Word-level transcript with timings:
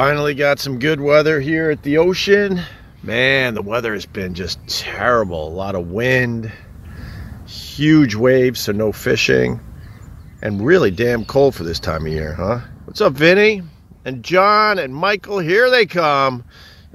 Finally 0.00 0.32
got 0.32 0.58
some 0.58 0.78
good 0.78 0.98
weather 0.98 1.42
here 1.42 1.70
at 1.70 1.82
the 1.82 1.98
ocean. 1.98 2.62
Man, 3.02 3.52
the 3.52 3.60
weather 3.60 3.92
has 3.92 4.06
been 4.06 4.32
just 4.32 4.58
terrible. 4.66 5.46
A 5.46 5.52
lot 5.52 5.74
of 5.74 5.90
wind, 5.90 6.50
huge 7.46 8.14
waves, 8.14 8.60
so 8.60 8.72
no 8.72 8.92
fishing, 8.92 9.60
and 10.40 10.64
really 10.64 10.90
damn 10.90 11.26
cold 11.26 11.54
for 11.54 11.64
this 11.64 11.78
time 11.78 12.06
of 12.06 12.12
year, 12.12 12.32
huh? 12.32 12.60
What's 12.86 13.02
up, 13.02 13.12
Vinny? 13.12 13.62
And 14.06 14.22
John 14.24 14.78
and 14.78 14.94
Michael, 14.94 15.38
here 15.38 15.68
they 15.68 15.84
come. 15.84 16.44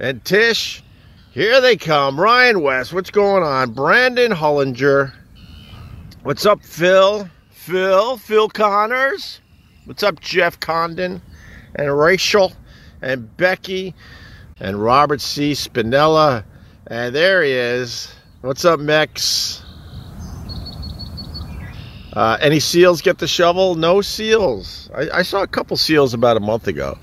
And 0.00 0.24
Tish, 0.24 0.82
here 1.30 1.60
they 1.60 1.76
come. 1.76 2.20
Ryan 2.20 2.60
West, 2.60 2.92
what's 2.92 3.12
going 3.12 3.44
on? 3.44 3.70
Brandon 3.70 4.32
Hollinger. 4.32 5.12
What's 6.24 6.44
up, 6.44 6.60
Phil? 6.64 7.30
Phil, 7.50 8.16
Phil 8.16 8.48
Connors. 8.48 9.40
What's 9.84 10.02
up, 10.02 10.18
Jeff 10.18 10.58
Condon? 10.58 11.22
And 11.76 11.96
Rachel 11.96 12.52
and 13.02 13.36
Becky 13.36 13.94
and 14.58 14.82
Robert 14.82 15.20
C. 15.20 15.52
Spinella. 15.52 16.44
And 16.86 17.14
there 17.14 17.42
he 17.42 17.52
is. 17.52 18.12
What's 18.40 18.64
up, 18.64 18.80
Mex? 18.80 19.62
Uh, 22.12 22.38
any 22.40 22.60
seals 22.60 23.02
get 23.02 23.18
the 23.18 23.26
shovel? 23.26 23.74
No 23.74 24.00
seals. 24.00 24.88
I, 24.94 25.18
I, 25.18 25.22
saw 25.22 25.42
a 25.42 25.46
couple 25.46 25.76
seals 25.76 26.14
about 26.14 26.38
a 26.38 26.40
month 26.40 26.66
ago. 26.66 26.96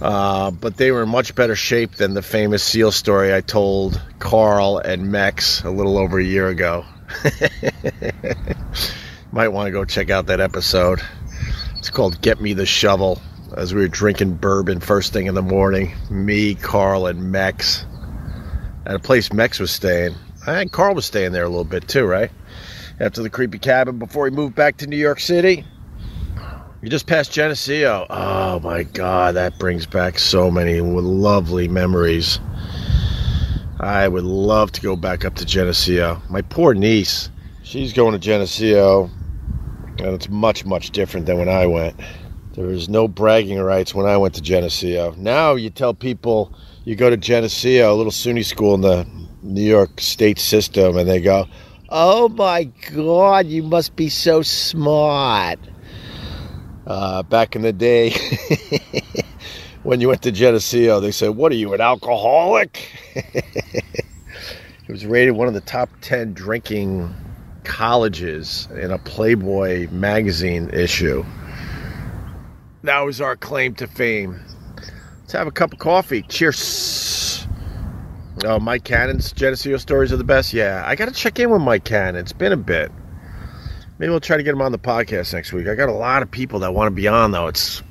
Uh, 0.00 0.52
but 0.52 0.76
they 0.76 0.92
were 0.92 1.02
in 1.02 1.08
much 1.08 1.34
better 1.34 1.56
shape 1.56 1.96
than 1.96 2.14
the 2.14 2.22
famous 2.22 2.62
seal 2.62 2.92
story 2.92 3.34
I 3.34 3.40
told 3.40 4.00
Carl 4.20 4.78
and 4.78 5.10
Mex 5.10 5.64
a 5.64 5.70
little 5.70 5.98
over 5.98 6.20
a 6.20 6.24
year 6.24 6.46
ago. 6.46 6.84
Might 9.32 9.48
want 9.48 9.66
to 9.66 9.72
go 9.72 9.84
check 9.84 10.10
out 10.10 10.26
that 10.26 10.40
episode. 10.40 11.00
It's 11.76 11.90
called 11.90 12.20
Get 12.20 12.40
Me 12.40 12.52
the 12.52 12.66
Shovel 12.66 13.20
as 13.58 13.74
we 13.74 13.80
were 13.80 13.88
drinking 13.88 14.34
bourbon 14.34 14.78
first 14.78 15.12
thing 15.12 15.26
in 15.26 15.34
the 15.34 15.42
morning. 15.42 15.92
Me, 16.10 16.54
Carl, 16.54 17.06
and 17.06 17.32
Mex 17.32 17.84
at 18.86 18.94
a 18.94 18.98
place 18.98 19.32
Mex 19.32 19.58
was 19.58 19.70
staying. 19.70 20.14
I 20.46 20.54
think 20.54 20.72
Carl 20.72 20.94
was 20.94 21.04
staying 21.04 21.32
there 21.32 21.44
a 21.44 21.48
little 21.48 21.64
bit 21.64 21.88
too, 21.88 22.06
right? 22.06 22.30
After 23.00 23.22
the 23.22 23.28
creepy 23.28 23.58
cabin 23.58 23.98
before 23.98 24.26
he 24.26 24.30
moved 24.30 24.54
back 24.54 24.78
to 24.78 24.86
New 24.86 24.96
York 24.96 25.20
City. 25.20 25.64
You 26.80 26.88
just 26.88 27.08
passed 27.08 27.32
Geneseo. 27.32 28.06
Oh 28.08 28.60
my 28.60 28.84
God, 28.84 29.34
that 29.34 29.58
brings 29.58 29.84
back 29.84 30.20
so 30.20 30.50
many 30.50 30.80
lovely 30.80 31.66
memories. 31.66 32.38
I 33.80 34.06
would 34.06 34.24
love 34.24 34.70
to 34.72 34.80
go 34.80 34.94
back 34.94 35.24
up 35.24 35.34
to 35.36 35.44
Geneseo. 35.44 36.22
My 36.30 36.42
poor 36.42 36.74
niece, 36.74 37.30
she's 37.64 37.92
going 37.92 38.12
to 38.12 38.18
Geneseo, 38.20 39.10
and 39.98 40.06
it's 40.14 40.28
much, 40.28 40.64
much 40.64 40.90
different 40.90 41.26
than 41.26 41.38
when 41.38 41.48
I 41.48 41.66
went. 41.66 41.98
There 42.58 42.66
was 42.66 42.88
no 42.88 43.06
bragging 43.06 43.60
rights 43.60 43.94
when 43.94 44.06
I 44.06 44.16
went 44.16 44.34
to 44.34 44.42
Geneseo. 44.42 45.14
Now 45.16 45.54
you 45.54 45.70
tell 45.70 45.94
people 45.94 46.52
you 46.84 46.96
go 46.96 47.08
to 47.08 47.16
Geneseo, 47.16 47.94
a 47.94 47.94
little 47.94 48.10
SUNY 48.10 48.44
school 48.44 48.74
in 48.74 48.80
the 48.80 49.06
New 49.42 49.62
York 49.62 50.00
state 50.00 50.40
system, 50.40 50.96
and 50.96 51.08
they 51.08 51.20
go, 51.20 51.46
Oh 51.88 52.28
my 52.28 52.64
God, 52.64 53.46
you 53.46 53.62
must 53.62 53.94
be 53.94 54.08
so 54.08 54.42
smart. 54.42 55.60
Uh, 56.84 57.22
back 57.22 57.54
in 57.54 57.62
the 57.62 57.72
day, 57.72 58.12
when 59.84 60.00
you 60.00 60.08
went 60.08 60.22
to 60.22 60.32
Geneseo, 60.32 60.98
they 60.98 61.12
said, 61.12 61.36
What 61.36 61.52
are 61.52 61.54
you, 61.54 61.74
an 61.74 61.80
alcoholic? 61.80 62.90
it 63.14 63.84
was 64.88 65.06
rated 65.06 65.36
one 65.36 65.46
of 65.46 65.54
the 65.54 65.60
top 65.60 65.90
10 66.00 66.32
drinking 66.32 67.14
colleges 67.62 68.66
in 68.74 68.90
a 68.90 68.98
Playboy 68.98 69.88
magazine 69.92 70.68
issue. 70.70 71.24
That 72.84 73.00
was 73.00 73.20
our 73.20 73.36
claim 73.36 73.74
to 73.76 73.86
fame. 73.86 74.40
Let's 75.20 75.32
have 75.32 75.46
a 75.46 75.50
cup 75.50 75.72
of 75.72 75.78
coffee. 75.78 76.22
Cheers. 76.22 77.46
Oh, 78.44 78.60
Mike 78.60 78.84
Cannon's 78.84 79.32
Geneseo 79.32 79.76
stories 79.78 80.12
are 80.12 80.16
the 80.16 80.24
best. 80.24 80.52
Yeah, 80.54 80.84
I 80.86 80.94
got 80.94 81.06
to 81.06 81.14
check 81.14 81.40
in 81.40 81.50
with 81.50 81.60
Mike 81.60 81.84
Cannon. 81.84 82.16
It's 82.16 82.32
been 82.32 82.52
a 82.52 82.56
bit. 82.56 82.92
Maybe 83.98 84.10
we'll 84.10 84.20
try 84.20 84.36
to 84.36 84.44
get 84.44 84.52
him 84.52 84.62
on 84.62 84.70
the 84.70 84.78
podcast 84.78 85.32
next 85.32 85.52
week. 85.52 85.66
I 85.66 85.74
got 85.74 85.88
a 85.88 85.92
lot 85.92 86.22
of 86.22 86.30
people 86.30 86.60
that 86.60 86.72
want 86.72 86.86
to 86.86 86.94
be 86.94 87.08
on 87.08 87.32
though. 87.32 87.48
It's 87.48 87.82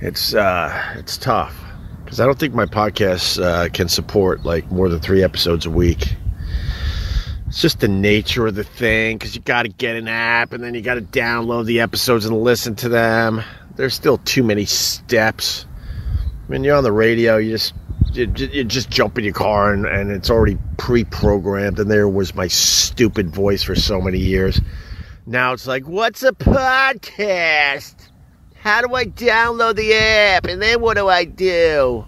it's 0.00 0.34
uh, 0.34 0.94
it's 0.96 1.16
tough 1.16 1.58
because 2.04 2.20
I 2.20 2.26
don't 2.26 2.38
think 2.38 2.52
my 2.52 2.66
podcast 2.66 3.42
uh, 3.42 3.70
can 3.70 3.88
support 3.88 4.44
like 4.44 4.70
more 4.70 4.90
than 4.90 5.00
three 5.00 5.22
episodes 5.22 5.64
a 5.64 5.70
week. 5.70 6.16
It's 7.46 7.62
just 7.62 7.80
the 7.80 7.88
nature 7.88 8.46
of 8.46 8.56
the 8.56 8.64
thing 8.64 9.16
because 9.16 9.34
you 9.34 9.40
got 9.40 9.62
to 9.62 9.70
get 9.70 9.96
an 9.96 10.06
app 10.06 10.52
and 10.52 10.62
then 10.62 10.74
you 10.74 10.82
got 10.82 10.96
to 10.96 11.00
download 11.02 11.64
the 11.64 11.80
episodes 11.80 12.26
and 12.26 12.38
listen 12.42 12.74
to 12.76 12.90
them 12.90 13.42
there's 13.76 13.94
still 13.94 14.18
too 14.18 14.42
many 14.42 14.64
steps. 14.64 15.66
I 16.46 16.52
mean, 16.52 16.64
you're 16.64 16.76
on 16.76 16.84
the 16.84 16.92
radio, 16.92 17.36
you 17.36 17.52
just 17.52 17.74
you, 18.12 18.26
just 18.64 18.88
jump 18.88 19.18
in 19.18 19.24
your 19.24 19.34
car 19.34 19.72
and, 19.72 19.86
and 19.86 20.10
it's 20.10 20.30
already 20.30 20.56
pre-programmed. 20.78 21.78
And 21.78 21.90
there 21.90 22.08
was 22.08 22.34
my 22.34 22.48
stupid 22.48 23.30
voice 23.30 23.62
for 23.62 23.74
so 23.74 24.00
many 24.00 24.18
years. 24.18 24.60
Now 25.26 25.52
it's 25.52 25.66
like, 25.66 25.86
what's 25.86 26.22
a 26.22 26.32
podcast? 26.32 27.94
How 28.54 28.80
do 28.80 28.94
I 28.94 29.04
download 29.04 29.76
the 29.76 29.92
app? 29.94 30.46
And 30.46 30.60
then 30.62 30.80
what 30.80 30.96
do 30.96 31.08
I 31.08 31.24
do? 31.24 32.04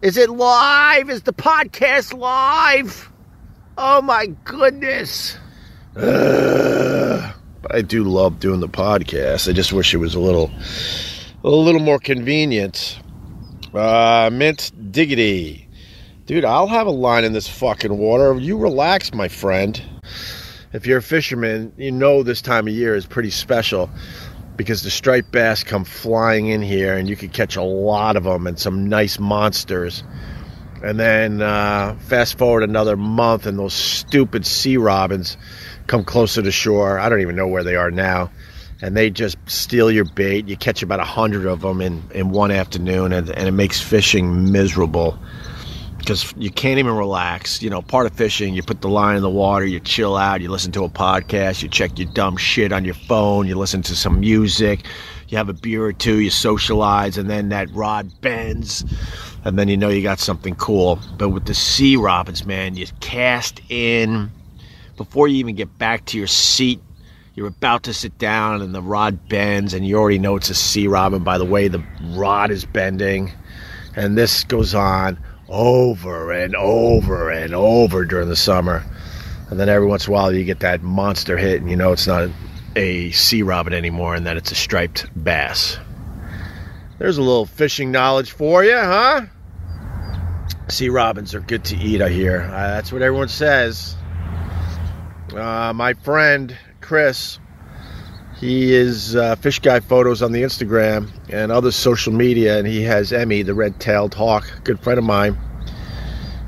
Is 0.00 0.16
it 0.16 0.30
live? 0.30 1.10
Is 1.10 1.22
the 1.22 1.32
podcast 1.32 2.16
live? 2.18 3.10
Oh 3.78 4.02
my 4.02 4.26
goodness. 4.44 5.36
Ugh. 5.96 7.01
I 7.70 7.82
do 7.82 8.04
love 8.04 8.40
doing 8.40 8.60
the 8.60 8.68
podcast. 8.68 9.48
I 9.48 9.52
just 9.52 9.72
wish 9.72 9.94
it 9.94 9.98
was 9.98 10.14
a 10.14 10.20
little, 10.20 10.50
a 11.44 11.50
little 11.50 11.80
more 11.80 11.98
convenient. 11.98 12.98
Uh, 13.72 14.28
mint 14.32 14.70
diggity, 14.90 15.68
dude. 16.26 16.44
I'll 16.44 16.66
have 16.66 16.86
a 16.86 16.90
line 16.90 17.24
in 17.24 17.32
this 17.32 17.48
fucking 17.48 17.96
water. 17.96 18.38
You 18.38 18.58
relax, 18.58 19.14
my 19.14 19.28
friend. 19.28 19.80
If 20.72 20.86
you're 20.86 20.98
a 20.98 21.02
fisherman, 21.02 21.72
you 21.76 21.92
know 21.92 22.22
this 22.22 22.42
time 22.42 22.66
of 22.66 22.74
year 22.74 22.94
is 22.94 23.06
pretty 23.06 23.30
special 23.30 23.90
because 24.56 24.82
the 24.82 24.90
striped 24.90 25.30
bass 25.30 25.64
come 25.64 25.84
flying 25.84 26.48
in 26.48 26.62
here, 26.62 26.96
and 26.96 27.08
you 27.08 27.16
can 27.16 27.30
catch 27.30 27.56
a 27.56 27.62
lot 27.62 28.16
of 28.16 28.24
them 28.24 28.46
and 28.46 28.58
some 28.58 28.88
nice 28.88 29.18
monsters. 29.18 30.04
And 30.82 30.98
then 30.98 31.40
uh, 31.40 31.96
fast 32.08 32.36
forward 32.38 32.62
another 32.62 32.96
month, 32.96 33.46
and 33.46 33.58
those 33.58 33.74
stupid 33.74 34.44
sea 34.44 34.76
robins 34.76 35.36
come 35.92 36.04
closer 36.04 36.40
to 36.40 36.50
shore. 36.50 36.98
I 36.98 37.10
don't 37.10 37.20
even 37.20 37.36
know 37.36 37.46
where 37.46 37.62
they 37.62 37.76
are 37.76 37.90
now. 37.90 38.30
And 38.80 38.96
they 38.96 39.10
just 39.10 39.36
steal 39.44 39.90
your 39.90 40.06
bait. 40.06 40.48
You 40.48 40.56
catch 40.56 40.82
about 40.82 41.00
a 41.00 41.04
hundred 41.04 41.44
of 41.44 41.60
them 41.60 41.82
in, 41.82 42.02
in 42.14 42.30
one 42.30 42.50
afternoon, 42.50 43.12
and, 43.12 43.28
and 43.28 43.46
it 43.46 43.52
makes 43.52 43.78
fishing 43.78 44.50
miserable 44.50 45.18
because 45.98 46.32
you 46.38 46.50
can't 46.50 46.78
even 46.78 46.96
relax. 46.96 47.60
You 47.60 47.68
know, 47.68 47.82
part 47.82 48.06
of 48.06 48.14
fishing, 48.14 48.54
you 48.54 48.62
put 48.62 48.80
the 48.80 48.88
line 48.88 49.16
in 49.16 49.22
the 49.22 49.28
water, 49.28 49.66
you 49.66 49.80
chill 49.80 50.16
out, 50.16 50.40
you 50.40 50.48
listen 50.48 50.72
to 50.72 50.84
a 50.84 50.88
podcast, 50.88 51.62
you 51.62 51.68
check 51.68 51.98
your 51.98 52.10
dumb 52.14 52.38
shit 52.38 52.72
on 52.72 52.86
your 52.86 52.94
phone, 52.94 53.46
you 53.46 53.54
listen 53.54 53.82
to 53.82 53.94
some 53.94 54.18
music, 54.18 54.86
you 55.28 55.36
have 55.36 55.50
a 55.50 55.52
beer 55.52 55.84
or 55.84 55.92
two, 55.92 56.20
you 56.20 56.30
socialize, 56.30 57.18
and 57.18 57.28
then 57.28 57.50
that 57.50 57.70
rod 57.72 58.10
bends, 58.22 58.82
and 59.44 59.58
then 59.58 59.68
you 59.68 59.76
know 59.76 59.90
you 59.90 60.02
got 60.02 60.20
something 60.20 60.54
cool. 60.54 60.98
But 61.18 61.28
with 61.28 61.44
the 61.44 61.54
sea 61.54 61.96
robins, 61.96 62.46
man, 62.46 62.76
you 62.76 62.86
cast 63.00 63.60
in 63.68 64.30
before 65.04 65.26
you 65.26 65.36
even 65.38 65.56
get 65.56 65.78
back 65.78 66.04
to 66.06 66.16
your 66.16 66.28
seat, 66.28 66.80
you're 67.34 67.48
about 67.48 67.82
to 67.82 67.92
sit 67.92 68.16
down 68.18 68.62
and 68.62 68.72
the 68.72 68.80
rod 68.80 69.28
bends 69.28 69.74
and 69.74 69.84
you 69.84 69.96
already 69.96 70.18
know 70.18 70.36
it's 70.36 70.48
a 70.48 70.54
sea 70.54 70.86
robin 70.86 71.24
by 71.24 71.38
the 71.38 71.44
way 71.44 71.66
the 71.66 71.82
rod 72.10 72.52
is 72.52 72.64
bending. 72.64 73.32
And 73.96 74.16
this 74.16 74.44
goes 74.44 74.76
on 74.76 75.18
over 75.48 76.30
and 76.30 76.54
over 76.54 77.30
and 77.30 77.52
over 77.52 78.04
during 78.04 78.28
the 78.28 78.36
summer. 78.36 78.84
And 79.50 79.58
then 79.58 79.68
every 79.68 79.88
once 79.88 80.06
in 80.06 80.12
a 80.12 80.14
while 80.14 80.32
you 80.32 80.44
get 80.44 80.60
that 80.60 80.82
monster 80.82 81.36
hit 81.36 81.60
and 81.60 81.68
you 81.68 81.76
know 81.76 81.92
it's 81.92 82.06
not 82.06 82.30
a 82.76 83.10
sea 83.10 83.42
robin 83.42 83.72
anymore 83.72 84.14
and 84.14 84.24
that 84.24 84.36
it's 84.36 84.52
a 84.52 84.54
striped 84.54 85.06
bass. 85.24 85.78
There's 86.98 87.18
a 87.18 87.22
little 87.22 87.46
fishing 87.46 87.90
knowledge 87.90 88.30
for 88.30 88.62
you, 88.62 88.76
huh? 88.76 89.22
Sea 90.68 90.90
robins 90.90 91.34
are 91.34 91.40
good 91.40 91.64
to 91.64 91.76
eat, 91.76 92.00
I 92.00 92.08
hear. 92.08 92.42
Uh, 92.42 92.68
that's 92.68 92.92
what 92.92 93.02
everyone 93.02 93.28
says. 93.28 93.96
Uh, 95.34 95.72
my 95.74 95.94
friend 95.94 96.56
Chris, 96.80 97.38
he 98.38 98.74
is 98.74 99.16
uh, 99.16 99.34
fish 99.36 99.60
guy 99.60 99.80
photos 99.80 100.20
on 100.20 100.32
the 100.32 100.42
Instagram 100.42 101.08
and 101.30 101.50
other 101.50 101.70
social 101.70 102.12
media, 102.12 102.58
and 102.58 102.66
he 102.66 102.82
has 102.82 103.12
Emmy, 103.12 103.42
the 103.42 103.54
red-tailed 103.54 104.12
hawk, 104.12 104.46
good 104.64 104.78
friend 104.80 104.98
of 104.98 105.04
mine. 105.04 105.38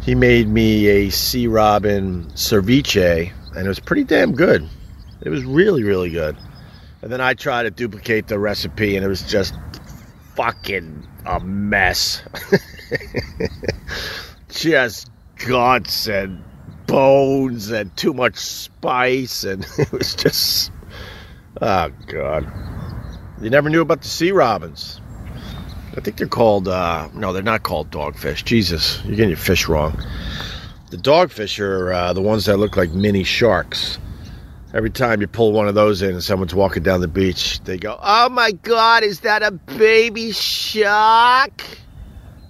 He 0.02 0.14
made 0.14 0.48
me 0.48 0.86
a 0.86 1.10
sea 1.10 1.46
robin 1.46 2.24
ceviche, 2.34 3.32
and 3.54 3.64
it 3.64 3.68
was 3.68 3.80
pretty 3.80 4.04
damn 4.04 4.32
good. 4.32 4.68
It 5.22 5.30
was 5.30 5.44
really, 5.44 5.82
really 5.82 6.10
good. 6.10 6.36
And 7.00 7.10
then 7.10 7.22
I 7.22 7.32
tried 7.32 7.62
to 7.62 7.70
duplicate 7.70 8.28
the 8.28 8.38
recipe, 8.38 8.96
and 8.96 9.04
it 9.04 9.08
was 9.08 9.22
just 9.22 9.54
fucking 10.34 11.08
a 11.24 11.40
mess. 11.40 12.22
just 14.50 15.10
and 16.08 16.44
bones 16.86 17.70
and 17.70 17.94
too 17.96 18.12
much 18.12 18.36
spice, 18.36 19.44
and 19.44 19.66
it 19.78 19.92
was 19.92 20.14
just, 20.14 20.70
oh 21.60 21.90
god. 22.06 22.50
You 23.40 23.50
never 23.50 23.68
knew 23.68 23.82
about 23.82 24.02
the 24.02 24.08
sea 24.08 24.32
robins. 24.32 25.00
I 25.96 26.00
think 26.00 26.16
they're 26.16 26.26
called, 26.26 26.66
uh, 26.66 27.08
no, 27.14 27.32
they're 27.32 27.42
not 27.42 27.62
called 27.62 27.90
dogfish. 27.90 28.44
Jesus, 28.44 29.00
you're 29.04 29.16
getting 29.16 29.30
your 29.30 29.38
fish 29.38 29.68
wrong. 29.68 29.96
The 30.90 30.96
dogfish 30.96 31.60
are 31.60 31.92
uh, 31.92 32.12
the 32.12 32.22
ones 32.22 32.46
that 32.46 32.56
look 32.56 32.76
like 32.76 32.90
mini 32.90 33.24
sharks. 33.24 33.98
Every 34.72 34.90
time 34.90 35.20
you 35.20 35.28
pull 35.28 35.52
one 35.52 35.68
of 35.68 35.76
those 35.76 36.02
in 36.02 36.10
and 36.10 36.22
someone's 36.22 36.54
walking 36.54 36.82
down 36.82 37.00
the 37.00 37.08
beach, 37.08 37.60
they 37.60 37.78
go, 37.78 37.96
Oh 38.02 38.28
my 38.28 38.50
God, 38.50 39.04
is 39.04 39.20
that 39.20 39.42
a 39.44 39.52
baby 39.52 40.32
shark? 40.32 41.62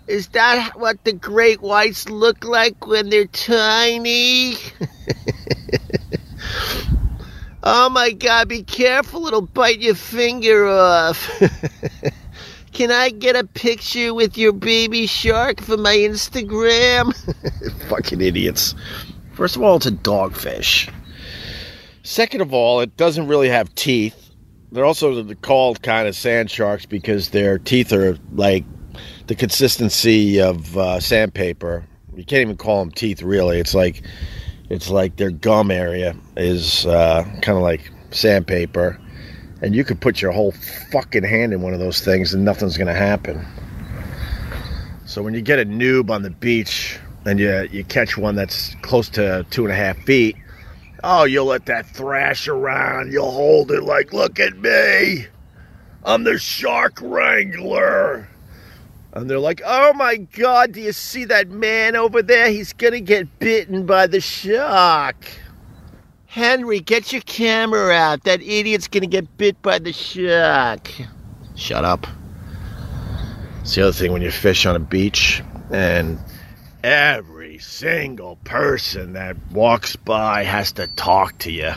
Is 0.07 0.29
that 0.29 0.79
what 0.79 1.03
the 1.05 1.15
great 1.15 1.63
whites 1.63 2.11
look 2.11 2.45
like 2.45 2.87
when 2.87 3.09
they're 3.09 3.27
tiny? 3.27 4.53
oh 7.63 7.89
my 7.89 8.11
god, 8.11 8.49
be 8.49 8.63
careful, 8.63 9.27
it'll 9.27 9.41
bite 9.41 9.81
your 9.81 9.95
finger 9.95 10.69
off. 10.69 11.31
Can 12.75 12.91
I 12.91 13.11
get 13.11 13.37
a 13.37 13.45
picture 13.45 14.13
with 14.13 14.37
your 14.37 14.53
baby 14.53 15.07
shark 15.07 15.63
for 15.63 15.77
my 15.77 15.95
Instagram? 15.95 17.15
Fucking 17.89 18.21
idiots. 18.21 18.75
First 19.33 19.57
of 19.57 19.63
all, 19.63 19.77
it's 19.77 19.87
a 19.87 19.93
dogfish. 19.93 20.93
Second 22.03 22.43
of 22.43 22.53
all, 22.53 22.81
it 22.81 22.97
doesn't 22.97 23.29
really 23.29 23.49
have 23.49 23.75
teeth. 23.75 24.31
They're 24.73 24.85
also 24.85 25.33
called 25.35 25.83
kind 25.83 26.09
of 26.09 26.17
sand 26.17 26.51
sharks 26.51 26.85
because 26.85 27.31
their 27.31 27.59
teeth 27.59 27.93
are 27.93 28.19
like 28.33 28.65
the 29.27 29.35
consistency 29.35 30.41
of 30.41 30.77
uh, 30.77 31.01
sandpaper. 31.01 31.85
You 32.15 32.25
can't 32.25 32.43
even 32.43 32.57
call 32.57 32.81
them 32.81 32.91
teeth, 32.93 33.23
really. 33.23 33.59
It's 33.59 33.75
like 33.75 34.03
it's 34.71 34.89
like 34.89 35.17
their 35.17 35.31
gum 35.31 35.71
area 35.71 36.17
is 36.37 36.87
uh, 36.87 37.25
kind 37.43 37.57
of 37.57 37.63
like 37.63 37.91
sandpaper, 38.11 38.99
and 39.63 39.75
you 39.75 39.85
could 39.85 40.01
put 40.01 40.23
your 40.23 40.33
whole 40.33 40.53
fucking 40.93 41.25
hand 41.25 41.53
in 41.53 41.63
one 41.63 41.75
of 41.75 41.81
those 41.81 42.01
things, 42.01 42.35
and 42.35 42.45
nothing's 42.45 42.77
gonna 42.77 42.95
happen. 42.95 43.45
So 45.07 45.23
when 45.23 45.35
you 45.35 45.43
get 45.43 45.59
a 45.59 45.67
noob 45.67 46.11
on 46.11 46.23
the 46.23 46.31
beach 46.31 46.99
and 47.27 47.39
you 47.39 47.69
you 47.71 47.85
catch 47.85 48.17
one 48.17 48.35
that's 48.35 48.75
close 48.83 49.09
to 49.11 49.45
two 49.51 49.65
and 49.65 49.73
a 49.73 49.77
half 49.77 49.99
feet, 50.05 50.37
oh, 51.03 51.25
you'll 51.25 51.47
let 51.47 51.67
that 51.67 51.87
thrash 51.87 52.49
around. 52.49 53.13
You'll 53.13 53.31
hold 53.31 53.71
it 53.71 53.83
like, 53.83 54.13
look 54.13 54.41
at 54.41 54.57
me. 54.59 55.27
I'm 56.05 56.25
the 56.25 56.39
shark 56.39 56.99
wrangler. 57.01 58.29
And 59.15 59.31
they're 59.31 59.39
like, 59.39 59.63
oh 59.65 59.93
my 59.93 60.17
God, 60.17 60.73
do 60.73 60.81
you 60.81 60.93
see 60.93 61.25
that 61.27 61.49
man 61.49 61.95
over 61.95 62.21
there? 62.21 62.51
He's 62.51 62.73
going 62.73 62.95
to 62.95 63.01
get 63.01 63.39
bitten 63.39 63.87
by 63.87 64.09
the 64.09 64.21
shark. 64.21 65.29
Henry, 66.27 66.81
get 66.81 67.13
your 67.13 67.23
camera 67.23 67.95
out. 67.95 68.25
That 68.25 68.43
idiot's 68.43 68.89
going 68.89 69.03
to 69.03 69.07
get 69.07 69.37
bit 69.37 69.63
by 69.63 69.79
the 69.79 69.93
shark. 69.93 70.91
Shut 71.55 71.85
up. 71.85 72.09
It's 73.61 73.77
the 73.77 73.83
other 73.83 73.93
thing 73.93 74.13
when 74.13 74.21
you 74.21 74.33
fish 74.33 74.67
on 74.67 74.75
a 74.75 74.81
beach 74.81 75.45
and 75.71 76.19
every 76.83 77.59
single 77.59 78.35
person 78.43 79.13
that 79.13 79.37
walks 79.53 79.95
by 79.95 80.43
has 80.43 80.73
to 80.73 80.89
talk 80.89 81.39
to 81.39 81.53
you. 81.53 81.73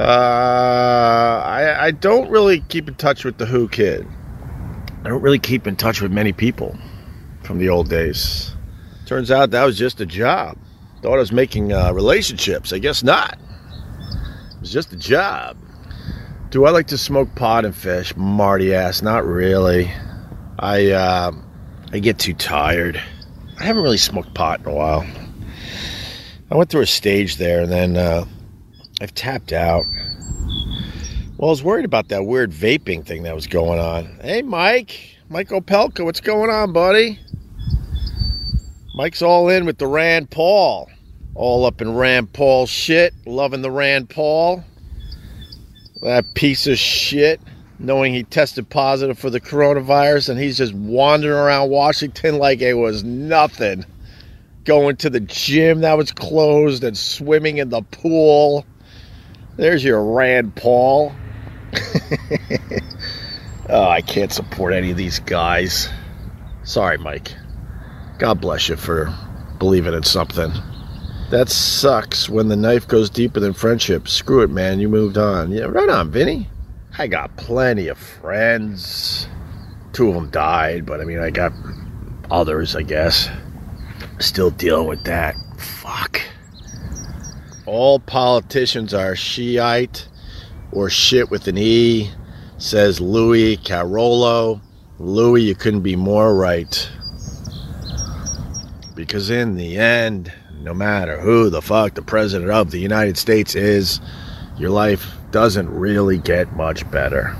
Uh, 0.00 1.42
I, 1.46 1.76
I 1.78 1.90
don't 1.92 2.28
really 2.28 2.58
keep 2.68 2.88
in 2.88 2.96
touch 2.96 3.24
with 3.24 3.38
the 3.38 3.46
Who 3.46 3.68
kid. 3.68 4.04
I 5.04 5.08
don't 5.08 5.22
really 5.22 5.38
keep 5.38 5.66
in 5.66 5.76
touch 5.76 6.00
with 6.00 6.12
many 6.12 6.32
people 6.32 6.76
from 7.42 7.58
the 7.58 7.68
old 7.68 7.88
days. 7.88 8.54
Turns 9.06 9.30
out 9.30 9.50
that 9.50 9.64
was 9.64 9.76
just 9.76 10.00
a 10.00 10.06
job. 10.06 10.56
Thought 11.02 11.14
I 11.14 11.18
was 11.18 11.32
making 11.32 11.72
uh, 11.72 11.92
relationships. 11.92 12.72
I 12.72 12.78
guess 12.78 13.02
not. 13.02 13.36
It 13.36 14.60
was 14.60 14.72
just 14.72 14.92
a 14.92 14.96
job. 14.96 15.56
Do 16.50 16.66
I 16.66 16.70
like 16.70 16.86
to 16.88 16.98
smoke 16.98 17.34
pot 17.34 17.64
and 17.64 17.74
fish? 17.74 18.14
Marty 18.16 18.74
ass. 18.74 19.02
Not 19.02 19.26
really. 19.26 19.90
I 20.58 20.90
uh, 20.90 21.32
I 21.92 21.98
get 21.98 22.20
too 22.20 22.34
tired. 22.34 23.02
I 23.58 23.64
haven't 23.64 23.82
really 23.82 23.98
smoked 23.98 24.34
pot 24.34 24.60
in 24.60 24.66
a 24.66 24.74
while. 24.74 25.04
I 26.50 26.54
went 26.54 26.70
through 26.70 26.82
a 26.82 26.86
stage 26.86 27.36
there, 27.36 27.62
and 27.62 27.72
then 27.72 27.96
uh, 27.96 28.24
I've 29.00 29.14
tapped 29.14 29.52
out. 29.52 29.84
Well, 31.42 31.48
I 31.48 31.50
was 31.50 31.64
worried 31.64 31.84
about 31.84 32.06
that 32.10 32.24
weird 32.24 32.52
vaping 32.52 33.04
thing 33.04 33.24
that 33.24 33.34
was 33.34 33.48
going 33.48 33.80
on. 33.80 34.04
Hey, 34.22 34.42
Mike. 34.42 35.16
Mike 35.28 35.48
Opelka, 35.48 36.04
what's 36.04 36.20
going 36.20 36.50
on, 36.50 36.72
buddy? 36.72 37.18
Mike's 38.94 39.22
all 39.22 39.48
in 39.48 39.64
with 39.64 39.78
the 39.78 39.88
Rand 39.88 40.30
Paul. 40.30 40.88
All 41.34 41.66
up 41.66 41.82
in 41.82 41.96
Rand 41.96 42.32
Paul 42.32 42.66
shit. 42.66 43.12
Loving 43.26 43.60
the 43.60 43.72
Rand 43.72 44.08
Paul. 44.08 44.62
That 46.02 46.32
piece 46.34 46.68
of 46.68 46.78
shit. 46.78 47.40
Knowing 47.80 48.14
he 48.14 48.22
tested 48.22 48.70
positive 48.70 49.18
for 49.18 49.28
the 49.28 49.40
coronavirus 49.40 50.28
and 50.28 50.38
he's 50.38 50.58
just 50.58 50.74
wandering 50.74 51.36
around 51.36 51.70
Washington 51.70 52.38
like 52.38 52.60
it 52.60 52.74
was 52.74 53.02
nothing. 53.02 53.84
Going 54.62 54.94
to 54.98 55.10
the 55.10 55.18
gym 55.18 55.80
that 55.80 55.98
was 55.98 56.12
closed 56.12 56.84
and 56.84 56.96
swimming 56.96 57.58
in 57.58 57.70
the 57.70 57.82
pool. 57.82 58.64
There's 59.56 59.82
your 59.82 60.04
Rand 60.04 60.54
Paul. 60.54 61.12
oh, 63.68 63.88
I 63.88 64.00
can't 64.00 64.32
support 64.32 64.74
any 64.74 64.90
of 64.90 64.96
these 64.96 65.18
guys. 65.20 65.88
Sorry, 66.64 66.98
Mike. 66.98 67.34
God 68.18 68.40
bless 68.40 68.68
you 68.68 68.76
for 68.76 69.12
believing 69.58 69.94
in 69.94 70.02
something. 70.02 70.52
That 71.30 71.48
sucks 71.48 72.28
when 72.28 72.48
the 72.48 72.56
knife 72.56 72.86
goes 72.86 73.08
deeper 73.08 73.40
than 73.40 73.54
friendship. 73.54 74.06
Screw 74.06 74.42
it, 74.42 74.50
man. 74.50 74.80
You 74.80 74.88
moved 74.88 75.16
on. 75.16 75.50
Yeah, 75.50 75.64
right 75.64 75.88
on, 75.88 76.10
Vinny. 76.10 76.48
I 76.98 77.06
got 77.06 77.36
plenty 77.36 77.88
of 77.88 77.96
friends. 77.96 79.26
Two 79.92 80.08
of 80.08 80.14
them 80.14 80.30
died, 80.30 80.84
but 80.84 81.00
I 81.00 81.04
mean, 81.04 81.18
I 81.18 81.30
got 81.30 81.52
others, 82.30 82.76
I 82.76 82.82
guess. 82.82 83.30
Still 84.18 84.50
dealing 84.50 84.88
with 84.88 85.04
that. 85.04 85.34
Fuck. 85.56 86.20
All 87.64 87.98
politicians 87.98 88.92
are 88.92 89.16
Shiite 89.16 90.08
or 90.72 90.90
shit 90.90 91.30
with 91.30 91.46
an 91.48 91.58
E, 91.58 92.10
says 92.58 93.00
Louis 93.00 93.56
Carollo. 93.56 94.60
Louis, 94.98 95.42
you 95.42 95.54
couldn't 95.54 95.82
be 95.82 95.96
more 95.96 96.34
right. 96.34 96.90
Because 98.94 99.30
in 99.30 99.56
the 99.56 99.76
end, 99.78 100.32
no 100.60 100.72
matter 100.72 101.20
who 101.20 101.50
the 101.50 101.62
fuck 101.62 101.94
the 101.94 102.02
president 102.02 102.50
of 102.50 102.70
the 102.70 102.78
United 102.78 103.18
States 103.18 103.54
is, 103.54 104.00
your 104.58 104.70
life 104.70 105.12
doesn't 105.30 105.68
really 105.68 106.18
get 106.18 106.52
much 106.54 106.88
better. 106.90 107.36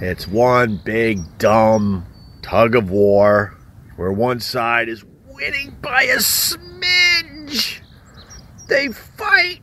It's 0.00 0.28
one 0.28 0.80
big 0.84 1.20
dumb 1.38 2.04
tug 2.42 2.74
of 2.74 2.90
war 2.90 3.56
where 3.96 4.12
one 4.12 4.40
side 4.40 4.88
is 4.88 5.04
winning 5.28 5.76
by 5.80 6.02
a 6.02 6.16
smidge. 6.16 7.80
They 8.68 8.88
fight 8.88 9.62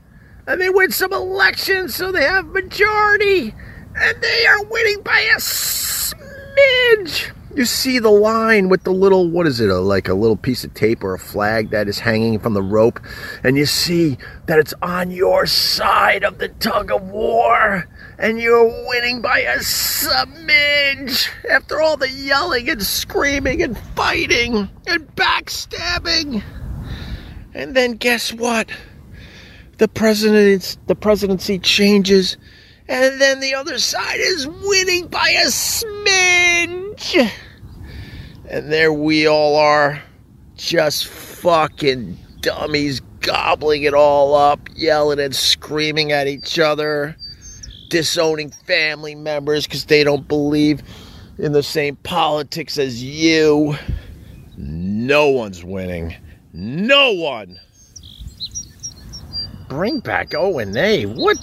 and 0.52 0.60
they 0.60 0.70
win 0.70 0.92
some 0.92 1.14
elections, 1.14 1.96
so 1.96 2.12
they 2.12 2.24
have 2.24 2.46
majority, 2.48 3.56
and 3.96 4.22
they 4.22 4.46
are 4.46 4.64
winning 4.66 5.02
by 5.02 5.20
a 5.34 5.38
smidge. 5.38 7.32
You 7.56 7.64
see 7.64 8.00
the 8.00 8.12
line 8.12 8.68
with 8.68 8.84
the 8.84 8.92
little, 8.92 9.30
what 9.30 9.48
is 9.48 9.62
it, 9.62 9.70
a, 9.70 9.80
like 9.80 10.10
a 10.10 10.14
little 10.14 10.36
piece 10.36 10.66
of 10.66 10.74
tape 10.74 11.06
or 11.06 11.14
a 11.14 11.20
flag 11.20 11.70
that 11.70 11.88
is 11.88 12.00
hanging 12.00 12.38
from 12.38 12.54
the 12.54 12.62
rope, 12.62 13.00
and 13.46 13.58
you 13.58 13.66
see 13.66 14.18
that 14.48 14.60
it's 14.60 14.74
on 14.82 15.10
your 15.10 15.46
side 15.46 16.26
of 16.26 16.38
the 16.38 16.50
tug 16.50 16.92
of 16.92 17.02
war, 17.10 17.88
and 18.20 18.42
you're 18.42 18.88
winning 18.90 19.22
by 19.22 19.40
a 19.40 19.60
smidge 19.60 21.30
after 21.50 21.82
all 21.82 21.96
the 21.96 22.10
yelling 22.10 22.70
and 22.70 22.84
screaming 22.84 23.62
and 23.62 23.78
fighting 23.96 24.70
and 24.86 25.08
backstabbing. 25.16 26.44
And 27.54 27.74
then 27.74 27.94
guess 27.94 28.34
what? 28.34 28.70
The 29.82 29.88
president's 29.88 30.78
the 30.86 30.94
presidency 30.94 31.58
changes 31.58 32.38
and 32.88 33.20
then 33.20 33.40
the 33.40 33.56
other 33.56 33.80
side 33.80 34.20
is 34.20 34.48
winning 34.48 35.08
by 35.08 35.28
a 35.30 35.48
smidge. 35.48 37.32
And 38.48 38.72
there 38.72 38.94
we 38.94 39.26
all 39.26 39.56
are 39.56 40.04
just 40.56 41.08
fucking 41.08 42.16
dummies 42.42 43.02
gobbling 43.22 43.82
it 43.82 43.96
all 43.96 44.36
up 44.36 44.60
yelling 44.76 45.20
and 45.20 45.36
screaming 45.36 46.12
at 46.12 46.28
each 46.28 46.60
other 46.60 47.16
disowning 47.90 48.52
family 48.52 49.16
members 49.16 49.66
because 49.66 49.86
they 49.86 50.04
don't 50.04 50.28
believe 50.28 50.84
in 51.40 51.54
the 51.54 51.64
same 51.64 51.96
politics 51.96 52.78
as 52.78 53.04
you. 53.04 53.76
No 54.58 55.30
one's 55.30 55.64
winning. 55.64 56.16
No 56.54 57.14
one 57.14 57.60
bring 59.72 60.00
back 60.02 60.34
O 60.36 60.60
and 60.60 60.76
A. 60.76 61.06
What? 61.06 61.38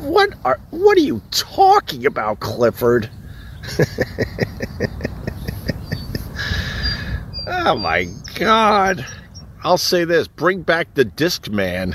What 0.00 0.34
are? 0.44 0.58
What 0.70 0.98
are 0.98 1.02
you 1.02 1.22
talking 1.30 2.04
about, 2.04 2.40
Clifford? 2.40 3.08
oh 7.46 7.76
my 7.78 8.08
God! 8.34 9.06
I'll 9.62 9.78
say 9.78 10.04
this: 10.04 10.26
bring 10.26 10.62
back 10.62 10.94
the 10.94 11.04
Discman. 11.04 11.94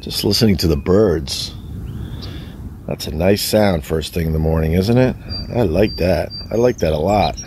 Just 0.00 0.24
listening 0.24 0.56
to 0.56 0.66
the 0.66 0.76
birds. 0.76 1.54
That's 2.88 3.06
a 3.06 3.14
nice 3.14 3.40
sound 3.42 3.86
first 3.86 4.12
thing 4.12 4.26
in 4.26 4.32
the 4.32 4.40
morning, 4.40 4.72
isn't 4.72 4.98
it? 4.98 5.14
I 5.54 5.62
like 5.62 5.94
that. 5.96 6.30
I 6.50 6.56
like 6.56 6.78
that 6.78 6.92
a 6.92 6.98
lot. 6.98 7.40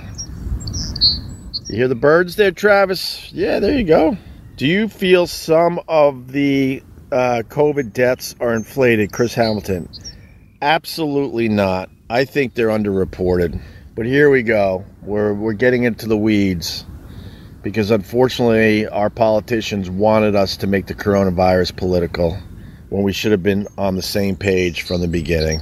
You 1.69 1.75
hear 1.75 1.89
the 1.89 1.95
birds 1.95 2.37
there, 2.37 2.51
Travis? 2.51 3.29
Yeah, 3.33 3.59
there 3.59 3.77
you 3.77 3.83
go. 3.83 4.17
Do 4.55 4.65
you 4.65 4.87
feel 4.87 5.27
some 5.27 5.81
of 5.89 6.31
the 6.31 6.81
uh, 7.11 7.43
COVID 7.49 7.91
deaths 7.91 8.33
are 8.39 8.53
inflated, 8.53 9.11
Chris 9.11 9.33
Hamilton? 9.33 9.89
Absolutely 10.61 11.49
not. 11.49 11.89
I 12.09 12.23
think 12.23 12.53
they're 12.53 12.69
underreported. 12.69 13.61
But 13.95 14.05
here 14.05 14.29
we 14.29 14.43
go. 14.43 14.85
We're, 15.01 15.33
we're 15.33 15.51
getting 15.51 15.83
into 15.83 16.07
the 16.07 16.15
weeds 16.15 16.85
because 17.63 17.91
unfortunately, 17.91 18.87
our 18.87 19.09
politicians 19.09 19.89
wanted 19.89 20.35
us 20.37 20.55
to 20.57 20.67
make 20.67 20.87
the 20.87 20.95
coronavirus 20.95 21.75
political 21.75 22.37
when 22.87 23.03
we 23.03 23.11
should 23.11 23.33
have 23.33 23.43
been 23.43 23.67
on 23.77 23.97
the 23.97 24.01
same 24.01 24.37
page 24.37 24.83
from 24.83 25.01
the 25.01 25.07
beginning. 25.09 25.59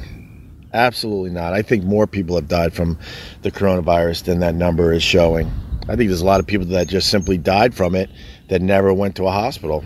Absolutely 0.72 1.32
not. 1.32 1.54
I 1.54 1.64
think 1.64 1.84
more 1.84 2.06
people 2.06 2.36
have 2.36 2.48
died 2.48 2.76
from 2.76 3.00
the 3.42 3.50
coronavirus 3.50 4.26
than 4.26 4.40
that 4.42 4.54
number 4.54 4.94
is 4.94 5.02
showing. 5.02 5.52
I 5.88 5.96
think 5.96 6.10
there's 6.10 6.22
a 6.22 6.26
lot 6.26 6.40
of 6.40 6.48
people 6.48 6.66
that 6.68 6.88
just 6.88 7.10
simply 7.10 7.38
died 7.38 7.76
from 7.76 7.94
it 7.94 8.10
that 8.50 8.62
never 8.62 8.94
went 8.94 9.16
to 9.18 9.28
a 9.28 9.32
hospital. 9.32 9.86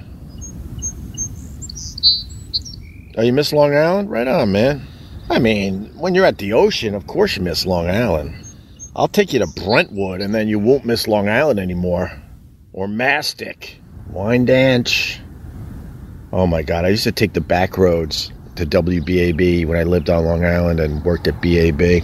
Oh, 3.17 3.21
you 3.21 3.33
miss 3.33 3.51
Long 3.51 3.75
Island? 3.75 4.09
Right 4.09 4.27
on, 4.27 4.51
man. 4.53 4.87
I 5.29 5.39
mean, 5.39 5.91
when 5.97 6.15
you're 6.15 6.25
at 6.25 6.37
the 6.37 6.53
ocean, 6.53 6.95
of 6.95 7.05
course 7.07 7.35
you 7.35 7.43
miss 7.43 7.65
Long 7.65 7.89
Island. 7.89 8.33
I'll 8.95 9.09
take 9.09 9.33
you 9.33 9.39
to 9.39 9.47
Brentwood 9.47 10.21
and 10.21 10.33
then 10.33 10.47
you 10.47 10.57
won't 10.57 10.85
miss 10.85 11.07
Long 11.07 11.27
Island 11.27 11.59
anymore. 11.59 12.11
Or 12.71 12.87
Mastic, 12.87 13.81
Wyandanch. 14.13 15.19
Oh 16.31 16.47
my 16.47 16.61
God, 16.61 16.85
I 16.85 16.89
used 16.89 17.03
to 17.03 17.11
take 17.11 17.33
the 17.33 17.41
back 17.41 17.77
roads 17.77 18.31
to 18.55 18.65
WBAB 18.65 19.65
when 19.65 19.77
I 19.77 19.83
lived 19.83 20.09
on 20.09 20.25
Long 20.25 20.45
Island 20.45 20.79
and 20.79 21.03
worked 21.03 21.27
at 21.27 21.41
BAB. 21.41 22.03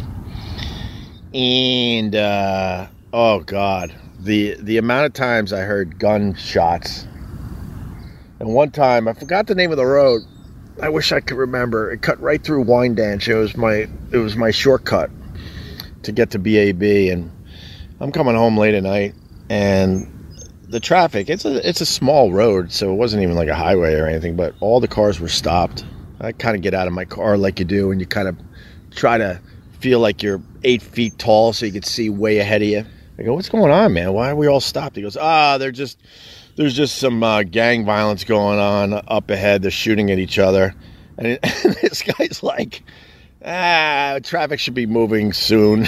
And, 1.33 2.15
uh, 2.15 2.87
oh 3.15 3.39
God, 3.39 3.95
the, 4.19 4.57
the 4.59 4.77
amount 4.77 5.05
of 5.05 5.13
times 5.13 5.53
I 5.53 5.61
heard 5.61 5.97
gunshots. 5.97 7.07
And 8.39 8.49
one 8.53 8.71
time, 8.71 9.07
I 9.07 9.13
forgot 9.13 9.47
the 9.47 9.55
name 9.55 9.71
of 9.71 9.77
the 9.77 9.85
road. 9.85 10.23
I 10.81 10.89
wish 10.89 11.13
I 11.13 11.21
could 11.21 11.37
remember. 11.37 11.89
It 11.89 12.01
cut 12.01 12.19
right 12.19 12.43
through 12.43 12.65
Wyandanch. 12.65 13.29
It 13.29 13.35
was 13.35 13.55
my, 13.55 13.87
it 14.11 14.17
was 14.17 14.35
my 14.35 14.51
shortcut 14.51 15.09
to 16.03 16.11
get 16.11 16.31
to 16.31 16.39
BAB. 16.39 16.83
And 16.83 17.31
I'm 18.01 18.11
coming 18.11 18.35
home 18.35 18.57
late 18.57 18.75
at 18.75 18.83
night 18.83 19.15
and 19.49 20.11
the 20.67 20.79
traffic 20.79 21.29
it's 21.29 21.45
a 21.45 21.69
it's 21.69 21.79
a 21.79 21.85
small 21.85 22.33
road 22.33 22.71
so 22.71 22.91
it 22.91 22.95
wasn't 22.95 23.21
even 23.21 23.35
like 23.35 23.47
a 23.47 23.53
highway 23.53 23.93
or 23.93 24.07
anything 24.07 24.35
but 24.35 24.55
all 24.59 24.79
the 24.79 24.87
cars 24.87 25.19
were 25.19 25.27
stopped 25.27 25.85
i 26.19 26.31
kind 26.31 26.55
of 26.55 26.63
get 26.63 26.73
out 26.73 26.87
of 26.87 26.93
my 26.93 27.05
car 27.05 27.37
like 27.37 27.59
you 27.59 27.65
do 27.65 27.91
and 27.91 28.01
you 28.01 28.07
kind 28.07 28.27
of 28.27 28.35
try 28.89 29.15
to 29.15 29.39
feel 29.79 29.99
like 29.99 30.23
you're 30.23 30.41
eight 30.63 30.81
feet 30.81 31.15
tall 31.19 31.53
so 31.53 31.67
you 31.67 31.71
can 31.71 31.83
see 31.83 32.09
way 32.09 32.39
ahead 32.39 32.63
of 32.63 32.67
you 32.67 32.83
i 33.17 33.23
go 33.23 33.33
what's 33.33 33.49
going 33.49 33.71
on 33.71 33.93
man 33.93 34.13
why 34.13 34.29
are 34.29 34.35
we 34.35 34.47
all 34.47 34.59
stopped 34.59 34.95
he 34.95 35.01
goes 35.01 35.17
ah 35.17 35.57
they're 35.57 35.71
just 35.71 35.99
there's 36.55 36.73
just 36.73 36.97
some 36.97 37.21
uh, 37.21 37.43
gang 37.43 37.85
violence 37.85 38.23
going 38.23 38.59
on 38.59 39.01
up 39.07 39.29
ahead 39.29 39.61
they're 39.61 39.71
shooting 39.71 40.11
at 40.11 40.19
each 40.19 40.39
other 40.39 40.73
and, 41.17 41.27
it, 41.27 41.39
and 41.65 41.75
this 41.75 42.01
guy's 42.01 42.43
like 42.43 42.83
ah 43.45 44.19
traffic 44.23 44.59
should 44.59 44.73
be 44.73 44.85
moving 44.85 45.33
soon 45.33 45.87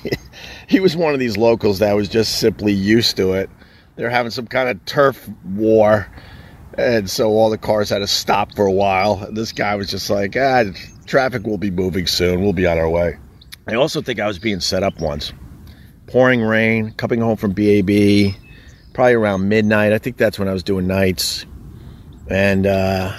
he 0.66 0.80
was 0.80 0.96
one 0.96 1.14
of 1.14 1.20
these 1.20 1.36
locals 1.36 1.78
that 1.78 1.94
was 1.94 2.08
just 2.08 2.40
simply 2.40 2.72
used 2.72 3.16
to 3.16 3.32
it 3.32 3.50
they're 4.00 4.08
having 4.08 4.30
some 4.30 4.46
kind 4.46 4.70
of 4.70 4.82
turf 4.86 5.28
war. 5.44 6.10
And 6.78 7.10
so 7.10 7.28
all 7.32 7.50
the 7.50 7.58
cars 7.58 7.90
had 7.90 7.98
to 7.98 8.06
stop 8.06 8.56
for 8.56 8.64
a 8.64 8.72
while. 8.72 9.22
And 9.24 9.36
This 9.36 9.52
guy 9.52 9.74
was 9.74 9.90
just 9.90 10.08
like, 10.08 10.34
ah, 10.38 10.64
traffic 11.04 11.44
will 11.44 11.58
be 11.58 11.70
moving 11.70 12.06
soon. 12.06 12.40
We'll 12.40 12.54
be 12.54 12.66
on 12.66 12.78
our 12.78 12.88
way. 12.88 13.18
I 13.68 13.74
also 13.74 14.00
think 14.00 14.18
I 14.18 14.26
was 14.26 14.38
being 14.38 14.60
set 14.60 14.82
up 14.82 14.98
once. 15.00 15.34
Pouring 16.10 16.42
rain, 16.42 16.92
coming 16.92 17.20
home 17.20 17.36
from 17.36 17.52
BAB, 17.52 18.34
probably 18.92 19.14
around 19.14 19.48
midnight. 19.48 19.92
I 19.92 19.98
think 19.98 20.16
that's 20.16 20.38
when 20.38 20.48
I 20.48 20.52
was 20.52 20.62
doing 20.62 20.86
nights. 20.86 21.46
And 22.28 22.66
uh, 22.66 23.12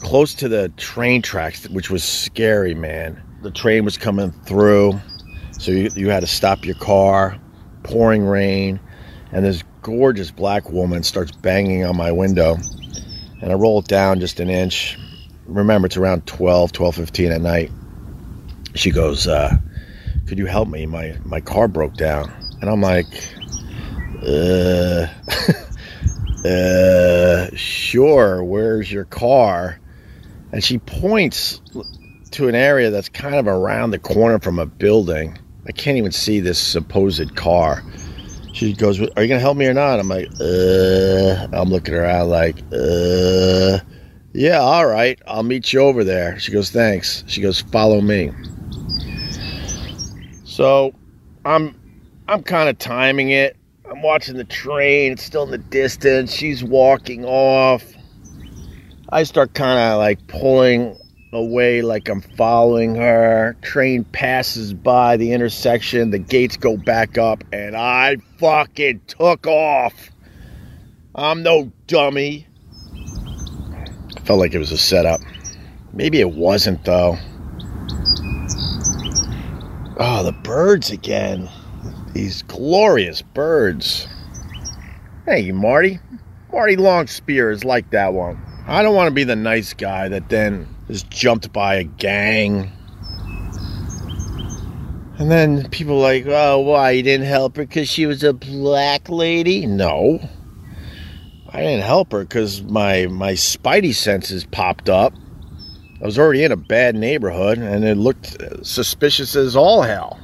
close 0.00 0.34
to 0.34 0.48
the 0.48 0.68
train 0.76 1.22
tracks, 1.22 1.68
which 1.68 1.90
was 1.90 2.04
scary, 2.04 2.74
man. 2.74 3.22
The 3.42 3.50
train 3.50 3.84
was 3.84 3.96
coming 3.96 4.32
through, 4.32 5.00
so 5.52 5.70
you, 5.70 5.90
you 5.94 6.08
had 6.10 6.20
to 6.20 6.26
stop 6.26 6.64
your 6.64 6.76
car. 6.76 7.38
Pouring 7.82 8.24
rain, 8.24 8.78
and 9.32 9.44
this 9.44 9.64
gorgeous 9.80 10.30
black 10.30 10.68
woman 10.70 11.02
starts 11.02 11.32
banging 11.32 11.84
on 11.84 11.96
my 11.96 12.12
window 12.12 12.58
and 13.40 13.50
I 13.50 13.54
roll 13.54 13.80
it 13.80 13.86
down 13.86 14.20
just 14.20 14.40
an 14.40 14.50
inch. 14.50 14.98
Remember, 15.46 15.86
it's 15.86 15.96
around 15.96 16.26
12, 16.26 16.72
12, 16.72 16.94
15 16.94 17.32
at 17.32 17.40
night. 17.40 17.70
She 18.74 18.90
goes, 18.90 19.26
uh, 19.26 19.56
could 20.30 20.38
you 20.38 20.46
help 20.46 20.68
me? 20.68 20.86
My, 20.86 21.16
my 21.24 21.40
car 21.40 21.66
broke 21.66 21.94
down. 21.94 22.32
And 22.60 22.70
I'm 22.70 22.80
like, 22.80 23.08
uh, 24.24 25.08
uh, 26.48 27.56
sure, 27.56 28.44
where's 28.44 28.92
your 28.92 29.06
car? 29.06 29.80
And 30.52 30.62
she 30.62 30.78
points 30.78 31.60
to 32.30 32.46
an 32.46 32.54
area 32.54 32.90
that's 32.90 33.08
kind 33.08 33.34
of 33.34 33.48
around 33.48 33.90
the 33.90 33.98
corner 33.98 34.38
from 34.38 34.60
a 34.60 34.66
building. 34.66 35.36
I 35.66 35.72
can't 35.72 35.96
even 35.96 36.12
see 36.12 36.38
this 36.38 36.60
supposed 36.60 37.34
car 37.34 37.82
she 38.52 38.72
goes, 38.72 39.00
"Are 39.00 39.22
you 39.22 39.28
gonna 39.28 39.38
help 39.38 39.56
me 39.56 39.66
or 39.66 39.74
not?" 39.74 40.00
I'm 40.00 40.08
like, 40.08 40.28
"Uh." 40.40 41.46
I'm 41.52 41.70
looking 41.70 41.94
around 41.94 42.30
like, 42.30 42.56
"Uh." 42.72 43.78
Yeah, 44.32 44.58
all 44.58 44.86
right. 44.86 45.18
I'll 45.26 45.44
meet 45.44 45.72
you 45.72 45.80
over 45.80 46.02
there. 46.04 46.38
She 46.38 46.52
goes, 46.52 46.70
"Thanks." 46.70 47.22
She 47.26 47.40
goes, 47.40 47.60
"Follow 47.60 48.00
me." 48.00 48.32
So, 50.60 50.92
I'm 51.42 51.74
I'm 52.28 52.42
kind 52.42 52.68
of 52.68 52.76
timing 52.76 53.30
it. 53.30 53.56
I'm 53.90 54.02
watching 54.02 54.36
the 54.36 54.44
train. 54.44 55.12
It's 55.12 55.22
still 55.22 55.44
in 55.44 55.50
the 55.50 55.56
distance. 55.56 56.34
She's 56.34 56.62
walking 56.62 57.24
off. 57.24 57.82
I 59.08 59.22
start 59.22 59.54
kind 59.54 59.78
of 59.78 59.96
like 59.96 60.26
pulling 60.26 60.98
away 61.32 61.80
like 61.80 62.10
I'm 62.10 62.20
following 62.20 62.94
her. 62.96 63.56
Train 63.62 64.04
passes 64.04 64.74
by 64.74 65.16
the 65.16 65.32
intersection, 65.32 66.10
the 66.10 66.18
gates 66.18 66.58
go 66.58 66.76
back 66.76 67.16
up, 67.16 67.42
and 67.54 67.74
I 67.74 68.18
fucking 68.36 69.00
took 69.06 69.46
off. 69.46 70.10
I'm 71.14 71.42
no 71.42 71.72
dummy. 71.86 72.46
I 74.14 74.20
felt 74.26 74.38
like 74.38 74.52
it 74.52 74.58
was 74.58 74.72
a 74.72 74.78
setup. 74.78 75.22
Maybe 75.94 76.20
it 76.20 76.32
wasn't, 76.32 76.84
though. 76.84 77.16
Oh, 80.02 80.22
the 80.22 80.32
birds 80.32 80.90
again. 80.90 81.46
These 82.14 82.40
glorious 82.44 83.20
birds. 83.20 84.08
Hey, 85.26 85.52
Marty. 85.52 85.98
Marty 86.50 86.76
Longspear 86.76 87.52
is 87.52 87.66
like 87.66 87.90
that 87.90 88.14
one. 88.14 88.42
I 88.66 88.82
don't 88.82 88.94
want 88.94 89.08
to 89.08 89.14
be 89.14 89.24
the 89.24 89.36
nice 89.36 89.74
guy 89.74 90.08
that 90.08 90.30
then 90.30 90.66
is 90.88 91.02
jumped 91.02 91.52
by 91.52 91.74
a 91.74 91.84
gang. 91.84 92.72
And 95.18 95.30
then 95.30 95.68
people 95.68 95.98
like, 95.98 96.24
oh, 96.26 96.60
why 96.60 96.92
you 96.92 97.02
didn't 97.02 97.26
help 97.26 97.56
her 97.56 97.66
because 97.66 97.90
she 97.90 98.06
was 98.06 98.24
a 98.24 98.32
black 98.32 99.10
lady? 99.10 99.66
No, 99.66 100.18
I 101.50 101.60
didn't 101.60 101.84
help 101.84 102.12
her 102.12 102.20
because 102.20 102.62
my 102.62 103.06
my 103.08 103.32
spidey 103.32 103.94
senses 103.94 104.46
popped 104.46 104.88
up. 104.88 105.12
I 106.00 106.06
was 106.06 106.18
already 106.18 106.44
in 106.44 106.52
a 106.52 106.56
bad 106.56 106.94
neighborhood, 106.94 107.58
and 107.58 107.84
it 107.84 107.96
looked 107.96 108.36
suspicious 108.64 109.36
as 109.36 109.54
all 109.54 109.82
hell. 109.82 110.18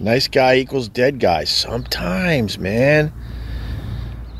Nice 0.00 0.26
guy 0.28 0.56
equals 0.56 0.88
dead 0.88 1.20
guy 1.20 1.44
sometimes, 1.44 2.58
man. 2.58 3.12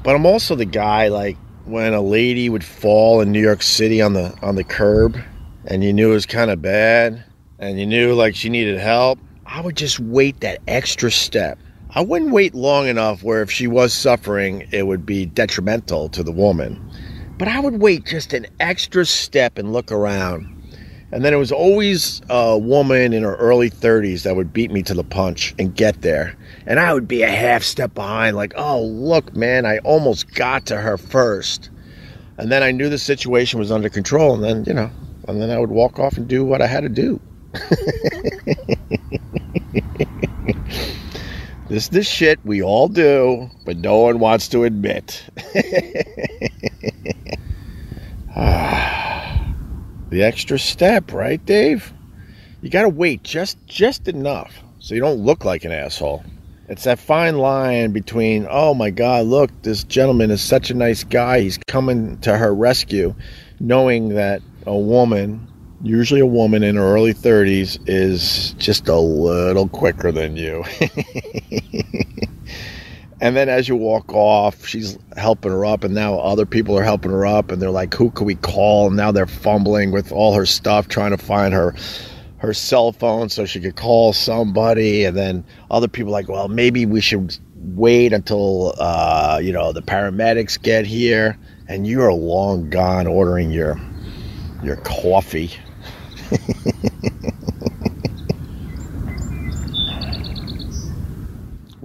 But 0.02 0.16
I'm 0.16 0.26
also 0.26 0.54
the 0.54 0.64
guy 0.64 1.08
like 1.08 1.36
when 1.66 1.92
a 1.94 2.00
lady 2.00 2.48
would 2.48 2.64
fall 2.64 3.20
in 3.20 3.30
New 3.30 3.40
York 3.40 3.62
City 3.62 4.00
on 4.00 4.12
the 4.12 4.36
on 4.40 4.54
the 4.54 4.64
curb 4.64 5.18
and 5.66 5.84
you 5.84 5.92
knew 5.92 6.10
it 6.10 6.14
was 6.14 6.26
kind 6.26 6.50
of 6.50 6.62
bad 6.62 7.22
and 7.58 7.78
you 7.78 7.86
knew 7.86 8.14
like 8.14 8.34
she 8.34 8.48
needed 8.48 8.78
help, 8.78 9.18
I 9.44 9.60
would 9.60 9.76
just 9.76 10.00
wait 10.00 10.40
that 10.40 10.60
extra 10.66 11.10
step. 11.10 11.58
I 11.90 12.00
wouldn't 12.00 12.30
wait 12.30 12.54
long 12.54 12.86
enough 12.86 13.22
where 13.22 13.42
if 13.42 13.50
she 13.50 13.66
was 13.66 13.92
suffering, 13.92 14.68
it 14.72 14.86
would 14.86 15.04
be 15.04 15.26
detrimental 15.26 16.08
to 16.10 16.22
the 16.22 16.32
woman. 16.32 16.87
But 17.38 17.48
I 17.48 17.60
would 17.60 17.80
wait 17.80 18.04
just 18.04 18.32
an 18.32 18.46
extra 18.60 19.06
step 19.06 19.58
and 19.58 19.72
look 19.72 19.92
around. 19.92 20.54
And 21.10 21.24
then 21.24 21.32
it 21.32 21.38
was 21.38 21.52
always 21.52 22.20
a 22.28 22.58
woman 22.58 23.14
in 23.14 23.22
her 23.22 23.36
early 23.36 23.70
30s 23.70 24.24
that 24.24 24.36
would 24.36 24.52
beat 24.52 24.70
me 24.70 24.82
to 24.82 24.94
the 24.94 25.04
punch 25.04 25.54
and 25.58 25.74
get 25.74 26.02
there 26.02 26.36
and 26.68 26.78
I 26.78 26.92
would 26.92 27.08
be 27.08 27.22
a 27.22 27.30
half 27.30 27.62
step 27.62 27.94
behind, 27.94 28.36
like, 28.36 28.52
oh, 28.54 28.82
look, 28.82 29.34
man, 29.34 29.64
I 29.64 29.78
almost 29.78 30.34
got 30.34 30.66
to 30.66 30.76
her 30.76 30.98
first. 30.98 31.70
And 32.36 32.52
then 32.52 32.62
I 32.62 32.72
knew 32.72 32.90
the 32.90 32.98
situation 32.98 33.58
was 33.58 33.72
under 33.72 33.88
control, 33.88 34.34
and 34.34 34.44
then, 34.44 34.64
you 34.66 34.74
know, 34.74 34.90
and 35.26 35.40
then 35.40 35.50
I 35.50 35.58
would 35.58 35.70
walk 35.70 35.98
off 35.98 36.18
and 36.18 36.28
do 36.28 36.44
what 36.44 36.60
I 36.60 36.66
had 36.66 36.82
to 36.82 36.90
do. 36.90 37.18
this 41.70 41.88
this 41.88 42.06
shit 42.06 42.38
we 42.44 42.62
all 42.62 42.88
do, 42.88 43.48
but 43.64 43.78
no 43.78 44.00
one 44.00 44.18
wants 44.18 44.48
to 44.48 44.64
admit. 44.64 45.24
Ah, 48.38 49.44
the 50.10 50.22
extra 50.22 50.58
step, 50.60 51.12
right, 51.12 51.44
Dave? 51.44 51.92
You 52.62 52.70
got 52.70 52.82
to 52.82 52.88
wait 52.88 53.24
just 53.24 53.58
just 53.66 54.06
enough 54.06 54.62
so 54.78 54.94
you 54.94 55.00
don't 55.00 55.18
look 55.18 55.44
like 55.44 55.64
an 55.64 55.72
asshole. 55.72 56.24
It's 56.68 56.84
that 56.84 57.00
fine 57.00 57.38
line 57.38 57.92
between, 57.92 58.46
oh 58.48 58.74
my 58.74 58.90
God, 58.90 59.26
look, 59.26 59.50
this 59.62 59.82
gentleman 59.84 60.30
is 60.30 60.40
such 60.40 60.70
a 60.70 60.74
nice 60.74 61.02
guy. 61.02 61.40
He's 61.40 61.58
coming 61.66 62.18
to 62.18 62.36
her 62.36 62.54
rescue, 62.54 63.14
knowing 63.58 64.10
that 64.10 64.42
a 64.66 64.76
woman, 64.76 65.48
usually 65.82 66.20
a 66.20 66.26
woman 66.26 66.62
in 66.62 66.76
her 66.76 66.82
early 66.82 67.14
30s, 67.14 67.80
is 67.88 68.52
just 68.58 68.86
a 68.88 68.98
little 68.98 69.68
quicker 69.68 70.12
than 70.12 70.36
you. 70.36 70.62
And 73.20 73.36
then 73.36 73.48
as 73.48 73.68
you 73.68 73.74
walk 73.74 74.12
off, 74.12 74.66
she's 74.66 74.96
helping 75.16 75.50
her 75.50 75.64
up, 75.64 75.82
and 75.82 75.94
now 75.94 76.18
other 76.18 76.46
people 76.46 76.78
are 76.78 76.84
helping 76.84 77.10
her 77.10 77.26
up, 77.26 77.50
and 77.50 77.60
they're 77.60 77.70
like, 77.70 77.92
"Who 77.94 78.10
can 78.10 78.26
we 78.26 78.36
call?" 78.36 78.86
And 78.88 78.96
now 78.96 79.10
they're 79.10 79.26
fumbling 79.26 79.90
with 79.90 80.12
all 80.12 80.34
her 80.34 80.46
stuff, 80.46 80.86
trying 80.88 81.10
to 81.10 81.18
find 81.18 81.52
her 81.52 81.74
her 82.38 82.54
cell 82.54 82.92
phone 82.92 83.28
so 83.28 83.44
she 83.44 83.58
could 83.60 83.74
call 83.74 84.12
somebody. 84.12 85.04
And 85.04 85.16
then 85.16 85.44
other 85.70 85.88
people 85.88 86.12
like, 86.12 86.28
"Well, 86.28 86.48
maybe 86.48 86.86
we 86.86 87.00
should 87.00 87.36
wait 87.74 88.12
until 88.12 88.74
uh, 88.78 89.40
you 89.42 89.52
know 89.52 89.72
the 89.72 89.82
paramedics 89.82 90.60
get 90.60 90.86
here." 90.86 91.36
And 91.66 91.86
you're 91.86 92.12
long 92.12 92.70
gone 92.70 93.06
ordering 93.06 93.50
your 93.50 93.80
your 94.62 94.76
coffee. 94.76 95.50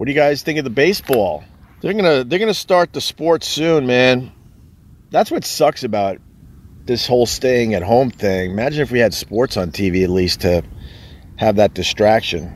What 0.03 0.07
do 0.07 0.11
you 0.11 0.19
guys 0.19 0.41
think 0.41 0.59
of 0.59 0.65
the 0.65 0.69
baseball? 0.69 1.45
They're 1.79 1.93
gonna 1.93 2.25
they're 2.25 2.37
gonna 2.37 2.53
start 2.53 2.91
the 2.91 2.99
sports 2.99 3.47
soon, 3.47 3.87
man. 3.87 4.33
That's 5.11 5.31
what 5.31 5.45
sucks 5.45 5.85
about 5.85 6.17
this 6.83 7.07
whole 7.07 7.25
staying 7.25 7.73
at 7.73 7.83
home 7.83 8.11
thing. 8.11 8.51
Imagine 8.51 8.81
if 8.81 8.91
we 8.91 8.99
had 8.99 9.13
sports 9.13 9.55
on 9.55 9.71
TV 9.71 10.03
at 10.03 10.09
least 10.09 10.41
to 10.41 10.61
have 11.37 11.55
that 11.55 11.73
distraction. 11.73 12.53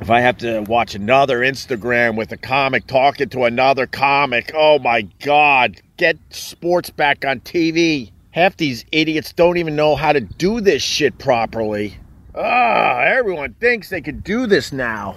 If 0.00 0.10
I 0.10 0.20
have 0.20 0.38
to 0.38 0.60
watch 0.60 0.94
another 0.94 1.40
Instagram 1.40 2.16
with 2.16 2.30
a 2.30 2.36
comic 2.36 2.86
talking 2.86 3.30
to 3.30 3.46
another 3.46 3.88
comic, 3.88 4.52
oh 4.54 4.78
my 4.78 5.02
God, 5.24 5.80
get 5.96 6.16
sports 6.30 6.90
back 6.90 7.24
on 7.24 7.40
TV. 7.40 8.12
Half 8.30 8.58
these 8.58 8.84
idiots 8.92 9.32
don't 9.32 9.56
even 9.56 9.74
know 9.74 9.96
how 9.96 10.12
to 10.12 10.20
do 10.20 10.60
this 10.60 10.84
shit 10.84 11.18
properly. 11.18 11.96
Ah, 12.36 13.00
everyone 13.00 13.54
thinks 13.54 13.88
they 13.88 14.02
can 14.02 14.20
do 14.20 14.46
this 14.46 14.70
now. 14.70 15.16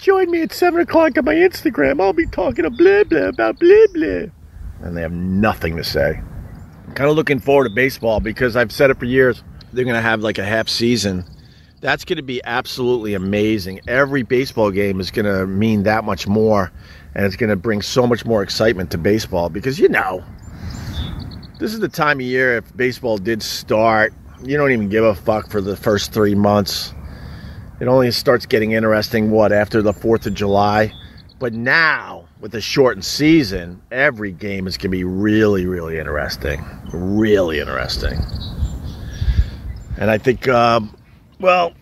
Join 0.00 0.30
me 0.30 0.40
at 0.40 0.54
7 0.54 0.80
o'clock 0.80 1.18
on 1.18 1.26
my 1.26 1.34
Instagram. 1.34 2.00
I'll 2.00 2.14
be 2.14 2.26
talking 2.26 2.64
a 2.64 2.70
blah 2.70 3.04
blah 3.04 3.28
about 3.28 3.58
blah 3.58 3.86
blah. 3.92 4.24
And 4.80 4.96
they 4.96 5.02
have 5.02 5.12
nothing 5.12 5.76
to 5.76 5.84
say. 5.84 6.22
I'm 6.86 6.94
kind 6.94 7.10
of 7.10 7.16
looking 7.16 7.38
forward 7.38 7.64
to 7.68 7.74
baseball 7.74 8.18
because 8.18 8.56
I've 8.56 8.72
said 8.72 8.88
it 8.88 8.98
for 8.98 9.04
years. 9.04 9.44
They're 9.74 9.84
going 9.84 9.96
to 9.96 10.00
have 10.00 10.22
like 10.22 10.38
a 10.38 10.44
half 10.44 10.70
season. 10.70 11.26
That's 11.82 12.06
going 12.06 12.16
to 12.16 12.22
be 12.22 12.40
absolutely 12.44 13.12
amazing. 13.12 13.80
Every 13.88 14.22
baseball 14.22 14.70
game 14.70 15.00
is 15.00 15.10
going 15.10 15.26
to 15.26 15.46
mean 15.46 15.82
that 15.82 16.02
much 16.04 16.26
more. 16.26 16.72
And 17.14 17.26
it's 17.26 17.36
going 17.36 17.50
to 17.50 17.56
bring 17.56 17.82
so 17.82 18.06
much 18.06 18.24
more 18.24 18.42
excitement 18.42 18.90
to 18.92 18.98
baseball 18.98 19.50
because, 19.50 19.78
you 19.78 19.88
know, 19.90 20.24
this 21.58 21.74
is 21.74 21.80
the 21.80 21.88
time 21.88 22.20
of 22.20 22.26
year 22.26 22.56
if 22.56 22.74
baseball 22.74 23.18
did 23.18 23.42
start, 23.42 24.14
you 24.42 24.56
don't 24.56 24.72
even 24.72 24.88
give 24.88 25.04
a 25.04 25.14
fuck 25.14 25.50
for 25.50 25.60
the 25.60 25.76
first 25.76 26.14
three 26.14 26.34
months 26.34 26.94
it 27.80 27.88
only 27.88 28.10
starts 28.10 28.46
getting 28.46 28.72
interesting, 28.72 29.30
what, 29.30 29.52
after 29.52 29.82
the 29.82 29.92
4th 29.92 30.26
of 30.26 30.34
July? 30.34 30.92
But 31.38 31.54
now, 31.54 32.26
with 32.40 32.52
the 32.52 32.60
shortened 32.60 33.04
season, 33.04 33.80
every 33.90 34.32
game 34.32 34.66
is 34.66 34.76
going 34.76 34.90
to 34.90 34.96
be 34.96 35.04
really, 35.04 35.64
really 35.64 35.98
interesting. 35.98 36.62
Really 36.92 37.60
interesting. 37.60 38.18
And 39.96 40.10
I 40.10 40.18
think, 40.18 40.46
um, 40.48 40.94
well, 41.40 41.72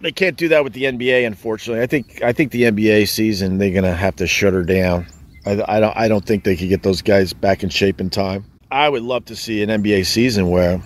they 0.00 0.12
can't 0.12 0.36
do 0.36 0.48
that 0.48 0.64
with 0.64 0.72
the 0.72 0.84
NBA, 0.84 1.26
unfortunately. 1.26 1.82
I 1.82 1.86
think 1.86 2.22
I 2.22 2.32
think 2.32 2.52
the 2.52 2.64
NBA 2.64 3.08
season 3.08 3.56
they're 3.56 3.72
gonna 3.72 3.94
have 3.94 4.14
to 4.16 4.26
shut 4.26 4.52
her 4.52 4.62
down. 4.62 5.06
I, 5.46 5.62
I 5.66 5.80
don't 5.80 5.96
I 5.96 6.08
don't 6.08 6.24
think 6.26 6.44
they 6.44 6.56
could 6.56 6.68
get 6.68 6.82
those 6.82 7.00
guys 7.00 7.32
back 7.32 7.62
in 7.62 7.70
shape 7.70 8.02
in 8.02 8.10
time. 8.10 8.44
I 8.70 8.88
would 8.90 9.02
love 9.02 9.24
to 9.26 9.36
see 9.36 9.62
an 9.62 9.70
NBA 9.70 10.04
season 10.04 10.50
where 10.50 10.82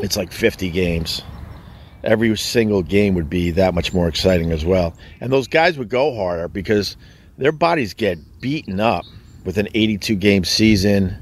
it's 0.00 0.18
like 0.18 0.32
50 0.32 0.68
games 0.70 1.22
every 2.04 2.36
single 2.36 2.82
game 2.82 3.14
would 3.14 3.30
be 3.30 3.50
that 3.52 3.74
much 3.74 3.92
more 3.92 4.08
exciting 4.08 4.52
as 4.52 4.64
well. 4.64 4.94
And 5.20 5.32
those 5.32 5.48
guys 5.48 5.78
would 5.78 5.88
go 5.88 6.14
harder 6.14 6.48
because 6.48 6.96
their 7.36 7.52
bodies 7.52 7.94
get 7.94 8.18
beaten 8.40 8.80
up 8.80 9.04
with 9.44 9.58
an 9.58 9.68
82 9.74 10.16
game 10.16 10.44
season. 10.44 11.16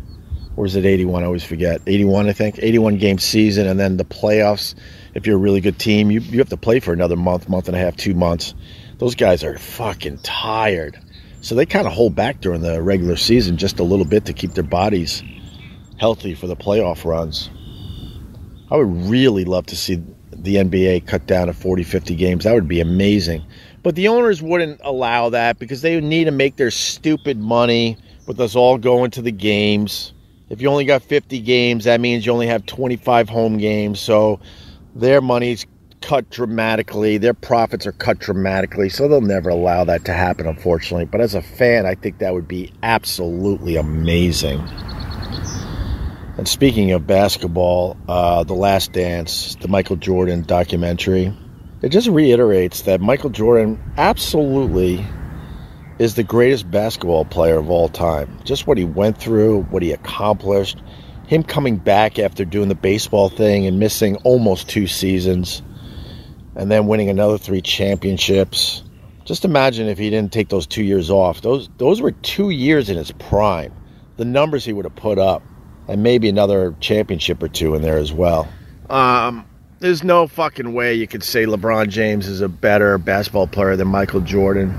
Or 0.57 0.65
is 0.65 0.75
it 0.75 0.87
81? 0.87 1.23
I 1.23 1.27
always 1.27 1.45
forget. 1.45 1.83
81, 1.87 2.29
I 2.29 2.33
think. 2.33 2.59
81 2.59 2.97
game 2.97 3.19
season. 3.19 3.67
And 3.67 3.79
then 3.79 3.97
the 3.97 4.05
playoffs. 4.05 4.75
If 5.15 5.27
you're 5.27 5.37
a 5.37 5.41
really 5.41 5.61
good 5.61 5.79
team, 5.79 6.11
you, 6.11 6.21
you 6.21 6.39
have 6.39 6.49
to 6.51 6.57
play 6.57 6.81
for 6.81 6.93
another 6.93 7.17
month, 7.17 7.49
month 7.49 7.69
and 7.69 7.77
a 7.77 7.81
half, 7.81 7.97
two 7.97 8.15
months. 8.15 8.55
Those 8.99 9.15
guys 9.15 9.45
are 9.45 9.59
fucking 9.59 10.19
tired. 10.19 10.99
So 11.43 11.55
they 11.55 11.67
kind 11.67 11.87
of 11.87 11.93
hold 11.93 12.15
back 12.15 12.41
during 12.41 12.63
the 12.63 12.83
regular 12.83 13.17
season 13.17 13.57
just 13.57 13.79
a 13.79 13.85
little 13.85 14.05
bit 14.05 14.25
to 14.27 14.33
keep 14.33 14.53
their 14.55 14.65
bodies 14.65 15.23
healthy 15.99 16.35
for 16.35 16.47
the 16.47 16.57
playoff 16.57 17.05
runs. 17.05 17.51
I 18.71 18.77
would 18.77 19.09
really 19.09 19.45
love 19.45 19.67
to 19.67 19.77
see 19.77 20.03
the 20.47 20.57
NBA 20.57 21.07
cut 21.07 21.27
down 21.27 21.49
to 21.49 21.53
40, 21.53 21.83
50 21.83 22.15
games. 22.15 22.45
That 22.45 22.55
would 22.55 22.69
be 22.69 22.81
amazing. 22.81 23.45
But 23.83 23.95
the 23.95 24.09
owners 24.09 24.41
wouldn't 24.43 24.81
allow 24.83 25.29
that 25.29 25.59
because 25.59 25.83
they 25.83 26.01
need 26.01 26.25
to 26.25 26.31
make 26.31 26.57
their 26.57 26.71
stupid 26.71 27.39
money 27.39 27.99
with 28.27 28.41
us 28.41 28.57
all 28.57 28.79
going 28.79 29.11
to 29.13 29.23
the 29.23 29.31
games. 29.31 30.15
If 30.49 30.63
you 30.63 30.69
only 30.69 30.85
got 30.85 31.03
50 31.03 31.41
games, 31.41 31.85
that 31.85 32.01
means 32.01 32.25
you 32.25 32.33
only 32.33 32.47
have 32.47 32.65
25 32.67 33.29
home 33.29 33.59
games. 33.59 34.01
So 34.01 34.41
their 34.95 35.21
money's 35.21 35.67
cut 36.01 36.31
dramatically. 36.31 37.19
Their 37.19 37.35
profits 37.35 37.87
are 37.87 37.93
cut 37.93 38.19
dramatically. 38.19 38.89
So 38.89 39.09
they'll 39.09 39.21
never 39.21 39.51
allow 39.51 39.85
that 39.85 40.05
to 40.05 40.13
happen, 40.13 40.47
unfortunately. 40.47 41.05
But 41.05 41.21
as 41.21 41.35
a 41.35 41.43
fan, 41.43 41.87
I 41.87 41.95
think 41.95 42.19
that 42.19 42.33
would 42.33 42.49
be 42.49 42.73
absolutely 42.83 43.77
amazing. 43.77 44.61
And 46.39 46.47
speaking 46.47 46.93
of 46.93 47.07
basketball, 47.07 47.97
uh, 48.09 48.45
The 48.45 48.55
Last 48.55 48.93
Dance, 48.93 49.57
the 49.61 49.69
Michael 49.69 49.97
Jordan 49.97 50.43
documentary, 50.43 51.33
it 51.81 51.89
just 51.89 52.09
reiterates 52.09 52.83
that 52.83 53.01
Michael 53.01 53.31
Jordan 53.31 53.83
absolutely 53.97 55.05
is 55.99 56.15
the 56.15 56.23
greatest 56.23 56.71
basketball 56.71 57.25
player 57.25 57.57
of 57.57 57.71
all 57.71 57.89
time. 57.89 58.39
Just 58.45 58.67
what 58.67 58.77
he 58.77 58.85
went 58.85 59.17
through, 59.17 59.63
what 59.65 59.83
he 59.83 59.93
accomplished, 59.93 60.79
him 61.27 61.43
coming 61.43 61.77
back 61.77 62.19
after 62.19 62.45
doing 62.45 62.69
the 62.69 62.75
baseball 62.75 63.31
thing 63.31 63.67
and 63.67 63.79
missing 63.79 64.17
almost 64.17 64.69
two 64.69 64.87
seasons, 64.87 65.63
and 66.55 66.71
then 66.71 66.87
winning 66.87 67.09
another 67.09 67.39
three 67.39 67.63
championships. 67.63 68.83
Just 69.25 69.47
imagine 69.47 69.89
if 69.89 69.97
he 69.97 70.11
didn't 70.11 70.33
take 70.33 70.51
those 70.51 70.67
two 70.67 70.85
years 70.85 71.11
off. 71.11 71.41
Those 71.41 71.69
those 71.79 72.03
were 72.03 72.13
two 72.13 72.51
years 72.51 72.91
in 72.91 72.97
his 72.97 73.11
prime. 73.13 73.73
The 74.19 74.25
numbers 74.25 74.65
he 74.65 74.73
would 74.73 74.85
have 74.85 74.95
put 74.95 75.19
up 75.19 75.43
and 75.89 76.03
maybe 76.03 76.29
another 76.29 76.75
championship 76.81 77.43
or 77.43 77.49
two 77.49 77.75
in 77.75 77.83
there 77.83 77.99
as 77.99 78.13
well. 78.13 78.49
Um, 78.91 79.47
there's 79.79 80.03
no 80.03 80.27
fucking 80.27 80.73
way 80.73 80.95
you 80.95 81.07
could 81.07 81.23
say 81.23 81.45
LeBron 81.45 81.89
James 81.89 82.27
is 82.27 82.41
a 82.41 82.49
better 82.49 82.99
basketball 82.99 83.47
player 83.47 83.77
than 83.77 83.89
Michael 83.89 84.21
Jordan. 84.21 84.75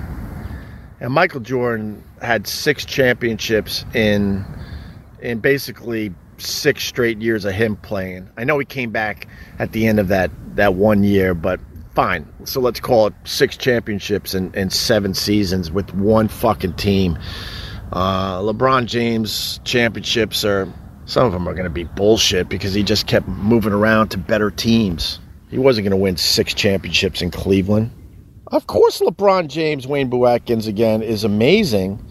And 0.99 1.13
Michael 1.13 1.41
Jordan 1.41 2.03
had 2.21 2.47
six 2.47 2.83
championships 2.85 3.85
in 3.93 4.45
in 5.21 5.39
basically 5.39 6.13
six 6.37 6.83
straight 6.83 7.19
years 7.21 7.45
of 7.45 7.53
him 7.53 7.75
playing. 7.77 8.29
I 8.37 8.43
know 8.43 8.57
he 8.59 8.65
came 8.65 8.91
back 8.91 9.27
at 9.59 9.71
the 9.71 9.87
end 9.87 9.99
of 9.99 10.07
that 10.07 10.31
that 10.55 10.73
one 10.73 11.03
year, 11.03 11.33
but 11.33 11.59
fine. 11.93 12.27
So 12.45 12.59
let's 12.59 12.79
call 12.79 13.07
it 13.07 13.13
six 13.23 13.57
championships 13.57 14.33
and, 14.33 14.55
and 14.55 14.71
seven 14.73 15.13
seasons 15.13 15.71
with 15.71 15.93
one 15.93 16.27
fucking 16.27 16.73
team. 16.73 17.17
Uh, 17.91 18.39
LeBron 18.39 18.85
James 18.85 19.59
championships 19.63 20.43
are 20.43 20.71
some 21.07 21.25
of 21.25 21.31
them 21.31 21.47
are 21.47 21.53
going 21.53 21.63
to 21.63 21.69
be 21.69 21.85
bullshit 21.85 22.49
because 22.49 22.73
he 22.73 22.83
just 22.83 23.07
kept 23.07 23.27
moving 23.27 23.71
around 23.71 24.09
to 24.09 24.17
better 24.17 24.51
teams. 24.51 25.19
He 25.49 25.57
wasn't 25.57 25.85
going 25.85 25.97
to 25.97 26.03
win 26.03 26.17
six 26.17 26.53
championships 26.53 27.21
in 27.21 27.31
Cleveland. 27.31 27.91
Of 28.47 28.67
course, 28.67 28.99
LeBron 28.99 29.47
James, 29.47 29.87
Wayne 29.87 30.09
Boo 30.09 30.25
Atkins 30.25 30.67
again 30.67 31.01
is 31.01 31.23
amazing, 31.23 32.05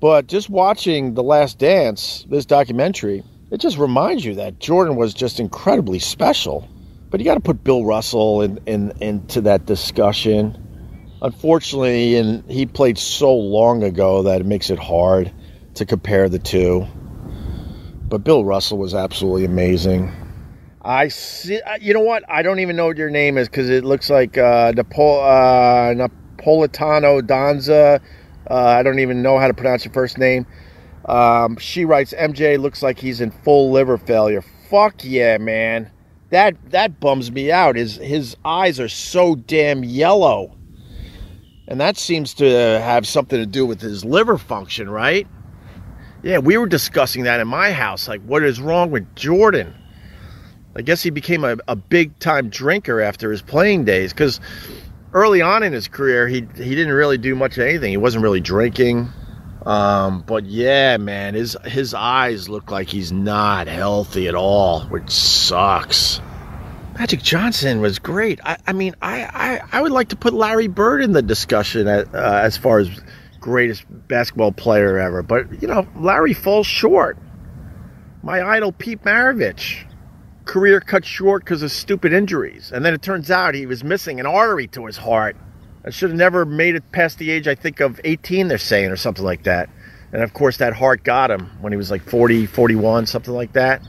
but 0.00 0.28
just 0.28 0.48
watching 0.48 1.14
The 1.14 1.22
Last 1.22 1.58
Dance, 1.58 2.26
this 2.30 2.46
documentary, 2.46 3.24
it 3.50 3.58
just 3.58 3.76
reminds 3.76 4.24
you 4.24 4.36
that 4.36 4.60
Jordan 4.60 4.94
was 4.94 5.14
just 5.14 5.40
incredibly 5.40 5.98
special. 5.98 6.68
But 7.10 7.18
you 7.18 7.24
got 7.24 7.34
to 7.34 7.40
put 7.40 7.64
Bill 7.64 7.84
Russell 7.84 8.42
in, 8.42 8.60
in, 8.66 8.92
into 9.00 9.40
that 9.40 9.66
discussion. 9.66 10.64
Unfortunately, 11.22 12.14
and 12.16 12.48
he 12.48 12.66
played 12.66 12.98
so 12.98 13.34
long 13.34 13.82
ago 13.82 14.22
that 14.22 14.40
it 14.40 14.46
makes 14.46 14.70
it 14.70 14.78
hard 14.78 15.32
to 15.74 15.86
compare 15.86 16.28
the 16.28 16.38
two. 16.38 16.86
But 18.08 18.24
Bill 18.24 18.44
Russell 18.44 18.78
was 18.78 18.94
absolutely 18.94 19.44
amazing. 19.44 20.10
I 20.82 21.08
see. 21.08 21.60
Uh, 21.60 21.76
you 21.80 21.92
know 21.92 22.00
what? 22.00 22.24
I 22.28 22.42
don't 22.42 22.60
even 22.60 22.76
know 22.76 22.86
what 22.86 22.96
your 22.96 23.10
name 23.10 23.36
is 23.36 23.48
because 23.48 23.68
it 23.68 23.84
looks 23.84 24.08
like 24.08 24.38
uh, 24.38 24.72
Napo- 24.74 25.20
uh, 25.20 25.94
Napolitano 25.94 27.20
Donza. 27.20 28.00
Uh, 28.50 28.54
I 28.54 28.82
don't 28.82 28.98
even 29.00 29.20
know 29.20 29.38
how 29.38 29.48
to 29.48 29.54
pronounce 29.54 29.84
your 29.84 29.92
first 29.92 30.16
name. 30.16 30.46
Um, 31.04 31.56
she 31.58 31.84
writes, 31.84 32.14
MJ 32.14 32.58
looks 32.58 32.82
like 32.82 32.98
he's 32.98 33.20
in 33.20 33.30
full 33.30 33.70
liver 33.70 33.98
failure. 33.98 34.42
Fuck 34.70 35.04
yeah, 35.04 35.38
man. 35.38 35.90
That 36.30 36.56
that 36.70 37.00
bums 37.00 37.32
me 37.32 37.50
out. 37.50 37.76
His 37.76 37.96
his 37.96 38.36
eyes 38.44 38.78
are 38.78 38.88
so 38.88 39.34
damn 39.34 39.82
yellow. 39.82 40.54
And 41.66 41.80
that 41.80 41.98
seems 41.98 42.34
to 42.34 42.46
have 42.46 43.06
something 43.06 43.38
to 43.38 43.46
do 43.46 43.66
with 43.66 43.80
his 43.80 44.04
liver 44.04 44.38
function, 44.38 44.88
right? 44.88 45.26
Yeah, 46.22 46.38
we 46.38 46.56
were 46.56 46.66
discussing 46.66 47.24
that 47.24 47.40
in 47.40 47.48
my 47.48 47.72
house. 47.72 48.08
Like, 48.08 48.22
what 48.22 48.42
is 48.42 48.60
wrong 48.60 48.90
with 48.90 49.14
Jordan? 49.14 49.74
I 50.74 50.82
guess 50.82 51.02
he 51.02 51.10
became 51.10 51.44
a, 51.44 51.56
a 51.66 51.76
big 51.76 52.18
time 52.18 52.50
drinker 52.50 53.00
after 53.00 53.30
his 53.30 53.42
playing 53.42 53.84
days 53.84 54.12
because 54.12 54.40
early 55.12 55.42
on 55.42 55.62
in 55.62 55.72
his 55.72 55.88
career, 55.88 56.28
he, 56.28 56.46
he 56.56 56.74
didn't 56.74 56.92
really 56.92 57.18
do 57.18 57.34
much 57.34 57.56
of 57.56 57.64
anything. 57.64 57.90
He 57.90 57.96
wasn't 57.96 58.22
really 58.22 58.40
drinking. 58.40 59.08
Um, 59.66 60.22
but 60.26 60.44
yeah, 60.44 60.96
man, 60.96 61.34
his 61.34 61.56
his 61.64 61.92
eyes 61.92 62.48
look 62.48 62.70
like 62.70 62.88
he's 62.88 63.12
not 63.12 63.66
healthy 63.66 64.28
at 64.28 64.34
all, 64.34 64.82
which 64.82 65.10
sucks. 65.10 66.20
Magic 66.98 67.22
Johnson 67.22 67.80
was 67.80 67.98
great. 67.98 68.40
I, 68.44 68.56
I 68.66 68.72
mean, 68.72 68.94
I, 69.02 69.22
I, 69.22 69.78
I 69.78 69.82
would 69.82 69.92
like 69.92 70.08
to 70.08 70.16
put 70.16 70.32
Larry 70.32 70.68
Bird 70.68 71.02
in 71.02 71.12
the 71.12 71.22
discussion 71.22 71.86
at, 71.86 72.12
uh, 72.12 72.40
as 72.42 72.56
far 72.56 72.78
as 72.78 72.88
greatest 73.48 73.84
basketball 73.88 74.52
player 74.52 74.98
ever. 74.98 75.22
But, 75.22 75.62
you 75.62 75.68
know, 75.68 75.86
Larry 75.96 76.34
falls 76.34 76.66
short. 76.66 77.16
My 78.22 78.42
idol, 78.42 78.72
Pete 78.72 79.02
Maravich, 79.02 79.90
career 80.44 80.80
cut 80.80 81.06
short 81.06 81.44
because 81.44 81.62
of 81.62 81.72
stupid 81.72 82.12
injuries. 82.12 82.70
And 82.72 82.84
then 82.84 82.92
it 82.92 83.00
turns 83.00 83.30
out 83.30 83.54
he 83.54 83.64
was 83.64 83.82
missing 83.82 84.20
an 84.20 84.26
artery 84.26 84.66
to 84.68 84.84
his 84.84 84.98
heart. 84.98 85.36
I 85.82 85.90
should 85.90 86.10
have 86.10 86.18
never 86.18 86.44
made 86.44 86.74
it 86.74 86.92
past 86.92 87.16
the 87.16 87.30
age, 87.30 87.48
I 87.48 87.54
think, 87.54 87.80
of 87.80 87.98
18, 88.04 88.48
they're 88.48 88.58
saying, 88.58 88.90
or 88.90 88.96
something 88.96 89.24
like 89.24 89.44
that. 89.44 89.70
And 90.12 90.22
of 90.22 90.34
course, 90.34 90.58
that 90.58 90.74
heart 90.74 91.04
got 91.04 91.30
him 91.30 91.50
when 91.62 91.72
he 91.72 91.78
was 91.78 91.90
like 91.90 92.02
40, 92.02 92.44
41, 92.44 93.06
something 93.06 93.32
like 93.32 93.54
that. 93.54 93.80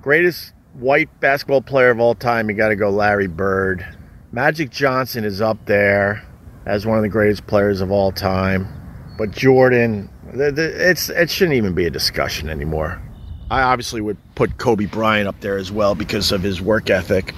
Greatest 0.00 0.52
white 0.74 1.08
basketball 1.18 1.62
player 1.62 1.90
of 1.90 1.98
all 1.98 2.14
time, 2.14 2.48
you 2.48 2.54
got 2.54 2.68
to 2.68 2.76
go 2.76 2.90
Larry 2.90 3.26
Bird. 3.26 3.84
Magic 4.30 4.70
Johnson 4.70 5.24
is 5.24 5.40
up 5.40 5.66
there 5.66 6.24
as 6.66 6.86
one 6.86 6.96
of 6.96 7.02
the 7.02 7.08
greatest 7.08 7.46
players 7.46 7.80
of 7.80 7.90
all 7.90 8.12
time. 8.12 8.66
But 9.16 9.30
Jordan, 9.30 10.08
it's 10.32 11.08
it 11.08 11.30
shouldn't 11.30 11.56
even 11.56 11.74
be 11.74 11.86
a 11.86 11.90
discussion 11.90 12.48
anymore. 12.48 13.00
I 13.50 13.62
obviously 13.62 14.00
would 14.00 14.16
put 14.34 14.58
Kobe 14.58 14.86
Bryant 14.86 15.28
up 15.28 15.40
there 15.40 15.56
as 15.56 15.70
well 15.70 15.94
because 15.94 16.32
of 16.32 16.42
his 16.42 16.60
work 16.60 16.90
ethic. 16.90 17.34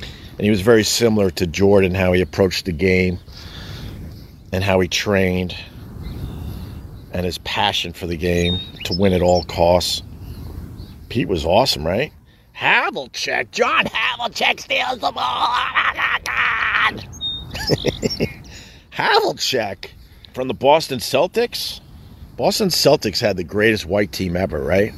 And 0.00 0.44
he 0.44 0.50
was 0.50 0.60
very 0.60 0.84
similar 0.84 1.30
to 1.32 1.46
Jordan, 1.46 1.94
how 1.94 2.12
he 2.12 2.22
approached 2.22 2.64
the 2.64 2.72
game 2.72 3.18
and 4.52 4.62
how 4.62 4.78
he 4.80 4.88
trained 4.88 5.56
and 7.12 7.26
his 7.26 7.38
passion 7.38 7.92
for 7.92 8.06
the 8.06 8.16
game 8.16 8.60
to 8.84 8.94
win 8.96 9.12
at 9.12 9.22
all 9.22 9.42
costs. 9.44 10.02
Pete 11.08 11.28
was 11.28 11.44
awesome, 11.44 11.86
right? 11.86 12.12
Havlicek. 12.56 13.50
John 13.50 13.84
Havlicek 13.86 14.60
steals 14.60 14.98
the 15.00 15.12
ball. 15.12 15.14
Oh 15.20 15.88
Havlicek 18.98 19.90
from 20.34 20.48
the 20.48 20.54
Boston 20.54 20.98
Celtics. 20.98 21.80
Boston 22.36 22.68
Celtics 22.68 23.20
had 23.20 23.36
the 23.36 23.44
greatest 23.44 23.86
white 23.86 24.10
team 24.10 24.36
ever, 24.36 24.60
right? 24.60 24.92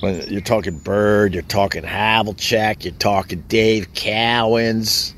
When 0.00 0.26
you're 0.28 0.40
talking 0.40 0.78
Bird, 0.78 1.34
you're 1.34 1.42
talking 1.42 1.82
Havlicek, 1.82 2.84
you're 2.84 2.94
talking 2.94 3.44
Dave 3.48 3.92
Cowens. 3.92 5.12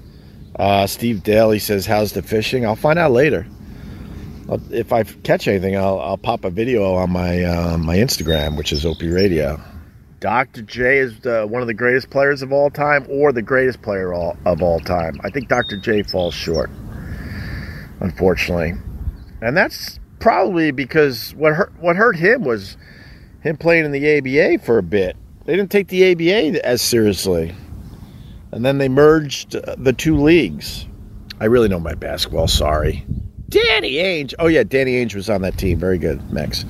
Uh, 0.59 0.89
Steve 0.89 1.23
Daly 1.23 1.61
says, 1.61 1.87
"How's 1.87 2.13
the 2.13 2.23
fishing?" 2.23 2.67
I'll 2.67 2.75
find 2.75 2.99
out 2.99 3.13
later. 3.13 3.47
If 4.71 4.93
I 4.93 5.05
catch 5.05 5.47
anything, 5.47 5.77
I'll, 5.77 6.01
I'll 6.01 6.19
pop 6.19 6.45
a 6.45 6.51
video 6.51 6.95
on 6.95 7.11
my 7.11 7.45
uh, 7.45 7.79
my 7.79 7.97
Instagram, 7.97 8.57
which 8.57 8.73
is 8.73 8.85
Opie 8.85 9.09
Radio. 9.09 9.61
Dr. 10.25 10.63
J 10.63 11.01
is 11.01 11.21
the, 11.21 11.47
one 11.47 11.61
of 11.61 11.69
the 11.69 11.75
greatest 11.75 12.09
players 12.09 12.41
of 12.41 12.51
all 12.51 12.71
time 12.71 13.05
or 13.11 13.31
the 13.31 13.43
greatest 13.43 13.83
player 13.83 14.15
all, 14.15 14.39
of 14.47 14.63
all 14.63 14.81
time. 14.81 15.21
I 15.23 15.29
think 15.29 15.49
Dr. 15.49 15.77
J 15.77 16.03
falls 16.03 16.33
short, 16.33 16.71
unfortunately. 18.01 18.73
And 19.43 19.55
that's 19.55 20.01
probably 20.21 20.71
because 20.71 21.35
what 21.35 21.53
hurt, 21.53 21.75
what 21.79 21.97
hurt 21.97 22.17
him 22.17 22.43
was 22.43 22.79
him 23.43 23.59
playing 23.59 23.85
in 23.85 23.93
the 23.93 24.17
ABA 24.17 24.65
for 24.65 24.79
a 24.79 24.83
bit. 24.83 25.15
They 25.45 25.57
didn't 25.57 25.71
take 25.71 25.89
the 25.89 26.13
ABA 26.13 26.65
as 26.65 26.81
seriously. 26.81 27.55
And 28.51 28.65
then 28.65 28.79
they 28.79 28.89
merged 28.89 29.51
the 29.77 29.93
two 29.93 30.17
leagues. 30.17 30.87
I 31.39 31.45
really 31.45 31.69
know 31.69 31.81
my 31.81 31.97
basketball, 31.97 32.49
sorry. 32.49 33.05
Danny 33.51 33.97
Ainge. 33.97 34.33
Oh, 34.39 34.47
yeah, 34.47 34.63
Danny 34.63 35.05
Ainge 35.05 35.15
was 35.15 35.29
on 35.29 35.43
that 35.43 35.59
team. 35.59 35.79
Very 35.79 35.99
good, 35.99 36.33
Max. 36.33 36.65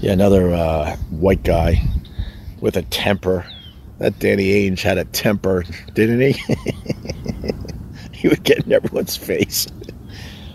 Yeah, 0.00 0.10
another 0.10 0.52
uh, 0.52 0.96
white 1.10 1.44
guy 1.44 1.80
with 2.64 2.78
a 2.78 2.82
temper. 2.84 3.44
That 3.98 4.18
Danny 4.18 4.46
Ainge 4.46 4.80
had 4.80 4.96
a 4.96 5.04
temper, 5.04 5.64
didn't 5.92 6.20
he? 6.20 6.32
he 8.12 8.26
would 8.26 8.42
get 8.42 8.64
in 8.64 8.72
everyone's 8.72 9.18
face. 9.18 9.68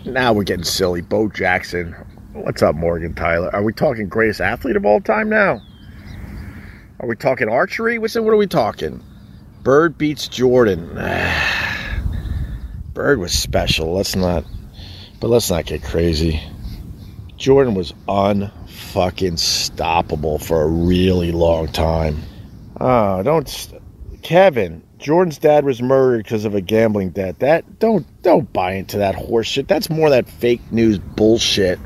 Now 0.04 0.32
we're 0.32 0.42
getting 0.42 0.64
silly. 0.64 1.02
Bo 1.02 1.28
Jackson. 1.28 1.94
What's 2.32 2.62
up, 2.62 2.74
Morgan 2.74 3.14
Tyler? 3.14 3.54
Are 3.54 3.62
we 3.62 3.72
talking 3.72 4.08
greatest 4.08 4.40
athlete 4.40 4.74
of 4.74 4.84
all 4.84 5.00
time 5.00 5.28
now? 5.28 5.62
Are 6.98 7.08
we 7.08 7.14
talking 7.14 7.48
archery? 7.48 7.98
What's 7.98 8.16
what 8.16 8.32
are 8.32 8.36
we 8.36 8.48
talking? 8.48 9.02
Bird 9.62 9.96
beats 9.96 10.26
Jordan. 10.26 10.88
Bird 12.92 13.20
was 13.20 13.32
special. 13.32 13.94
Let's 13.94 14.16
not, 14.16 14.44
but 15.20 15.28
let's 15.28 15.48
not 15.48 15.64
get 15.64 15.84
crazy. 15.84 16.42
Jordan 17.36 17.74
was 17.74 17.94
unfucking 18.90 19.34
stoppable 19.34 20.42
for 20.42 20.62
a 20.62 20.66
really 20.66 21.32
long 21.32 21.68
time. 21.68 22.22
Oh, 22.80 23.22
don't, 23.22 23.72
Kevin. 24.22 24.82
Jordan's 24.98 25.38
dad 25.38 25.64
was 25.64 25.80
murdered 25.80 26.24
because 26.24 26.44
of 26.44 26.54
a 26.54 26.60
gambling 26.60 27.10
debt. 27.10 27.38
That 27.38 27.78
don't 27.78 28.06
don't 28.22 28.52
buy 28.52 28.72
into 28.72 28.98
that 28.98 29.14
horseshit. 29.14 29.66
That's 29.66 29.88
more 29.88 30.10
that 30.10 30.28
fake 30.28 30.60
news 30.70 30.98
bullshit. 30.98 31.78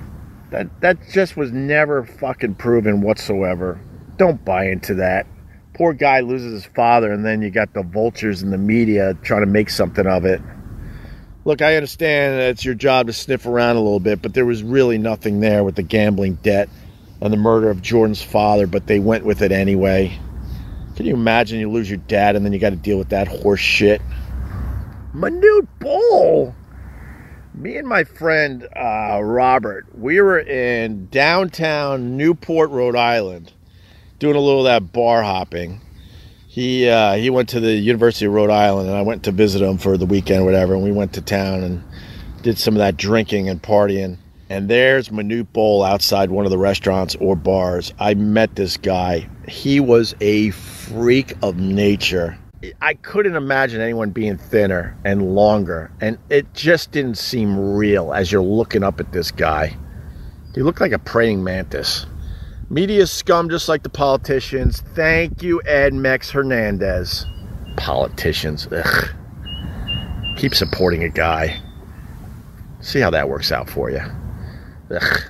That 0.50 0.80
that 0.80 0.98
just 1.12 1.36
was 1.36 1.52
never 1.52 2.04
fucking 2.04 2.56
proven 2.56 3.02
whatsoever. 3.02 3.78
Don't 4.16 4.44
buy 4.44 4.66
into 4.68 4.94
that. 4.94 5.26
Poor 5.74 5.92
guy 5.92 6.20
loses 6.20 6.52
his 6.52 6.64
father, 6.74 7.12
and 7.12 7.24
then 7.24 7.42
you 7.42 7.50
got 7.50 7.72
the 7.72 7.82
vultures 7.82 8.42
in 8.42 8.50
the 8.50 8.58
media 8.58 9.16
trying 9.22 9.42
to 9.42 9.46
make 9.46 9.70
something 9.70 10.06
of 10.06 10.24
it. 10.24 10.40
Look, 11.44 11.62
I 11.62 11.76
understand 11.76 12.38
that 12.38 12.50
it's 12.50 12.64
your 12.64 12.74
job 12.74 13.08
to 13.08 13.12
sniff 13.12 13.46
around 13.46 13.76
a 13.76 13.80
little 13.80 14.00
bit, 14.00 14.22
but 14.22 14.34
there 14.34 14.46
was 14.46 14.62
really 14.62 14.98
nothing 14.98 15.40
there 15.40 15.62
with 15.62 15.74
the 15.74 15.82
gambling 15.82 16.36
debt 16.36 16.68
and 17.20 17.32
the 17.32 17.36
murder 17.36 17.70
of 17.70 17.82
Jordan's 17.82 18.22
father, 18.22 18.66
but 18.66 18.86
they 18.86 18.98
went 18.98 19.24
with 19.24 19.42
it 19.42 19.52
anyway. 19.52 20.18
Can 20.96 21.06
you 21.06 21.14
imagine 21.14 21.58
you 21.58 21.70
lose 21.70 21.88
your 21.88 21.98
dad 21.98 22.36
and 22.36 22.44
then 22.44 22.52
you 22.52 22.58
got 22.58 22.70
to 22.70 22.76
deal 22.76 22.98
with 22.98 23.10
that 23.10 23.28
horse 23.28 23.60
shit? 23.60 24.00
Manute 25.14 25.68
Bol! 25.80 26.54
Me 27.54 27.76
and 27.76 27.86
my 27.86 28.04
friend 28.04 28.66
uh, 28.76 29.20
Robert, 29.22 29.86
we 29.96 30.20
were 30.20 30.40
in 30.40 31.06
downtown 31.06 32.16
Newport, 32.16 32.70
Rhode 32.70 32.96
Island, 32.96 33.52
doing 34.18 34.36
a 34.36 34.40
little 34.40 34.66
of 34.66 34.66
that 34.66 34.92
bar 34.92 35.22
hopping 35.22 35.80
he 36.54 36.88
uh, 36.88 37.14
he 37.14 37.30
went 37.30 37.48
to 37.48 37.58
the 37.58 37.72
University 37.72 38.26
of 38.26 38.32
Rhode 38.32 38.48
Island, 38.48 38.88
and 38.88 38.96
I 38.96 39.02
went 39.02 39.24
to 39.24 39.32
visit 39.32 39.60
him 39.60 39.76
for 39.76 39.96
the 39.96 40.06
weekend, 40.06 40.42
or 40.42 40.44
whatever. 40.44 40.74
And 40.74 40.84
we 40.84 40.92
went 40.92 41.14
to 41.14 41.20
town 41.20 41.64
and 41.64 41.82
did 42.42 42.58
some 42.58 42.74
of 42.74 42.78
that 42.78 42.96
drinking 42.96 43.48
and 43.48 43.60
partying. 43.60 44.18
And 44.50 44.68
there's 44.68 45.08
Manute 45.08 45.52
Bol 45.52 45.82
outside 45.82 46.30
one 46.30 46.44
of 46.44 46.50
the 46.50 46.58
restaurants 46.58 47.16
or 47.16 47.34
bars. 47.34 47.94
I 47.98 48.14
met 48.14 48.56
this 48.56 48.76
guy. 48.76 49.28
He 49.48 49.80
was 49.80 50.14
a 50.20 50.50
freak 50.50 51.34
of 51.42 51.56
nature. 51.56 52.38
I 52.80 52.94
couldn't 52.94 53.36
imagine 53.36 53.80
anyone 53.80 54.10
being 54.10 54.38
thinner 54.38 54.96
and 55.04 55.34
longer, 55.34 55.90
and 56.00 56.18
it 56.30 56.52
just 56.54 56.92
didn't 56.92 57.18
seem 57.18 57.58
real 57.58 58.12
as 58.12 58.32
you're 58.32 58.42
looking 58.42 58.82
up 58.82 59.00
at 59.00 59.12
this 59.12 59.30
guy. 59.30 59.76
He 60.54 60.62
looked 60.62 60.80
like 60.80 60.92
a 60.92 60.98
praying 60.98 61.44
mantis. 61.44 62.06
Media 62.70 63.06
scum 63.06 63.50
just 63.50 63.68
like 63.68 63.82
the 63.82 63.88
politicians. 63.88 64.80
Thank 64.94 65.42
you, 65.42 65.60
Ed 65.62 65.92
Mex 65.92 66.30
Hernandez. 66.30 67.26
Politicians. 67.76 68.66
Ugh. 68.72 69.08
Keep 70.36 70.54
supporting 70.54 71.04
a 71.04 71.10
guy. 71.10 71.60
See 72.80 73.00
how 73.00 73.10
that 73.10 73.28
works 73.28 73.52
out 73.52 73.68
for 73.68 73.90
you. 73.90 74.00
Ugh. 74.90 75.20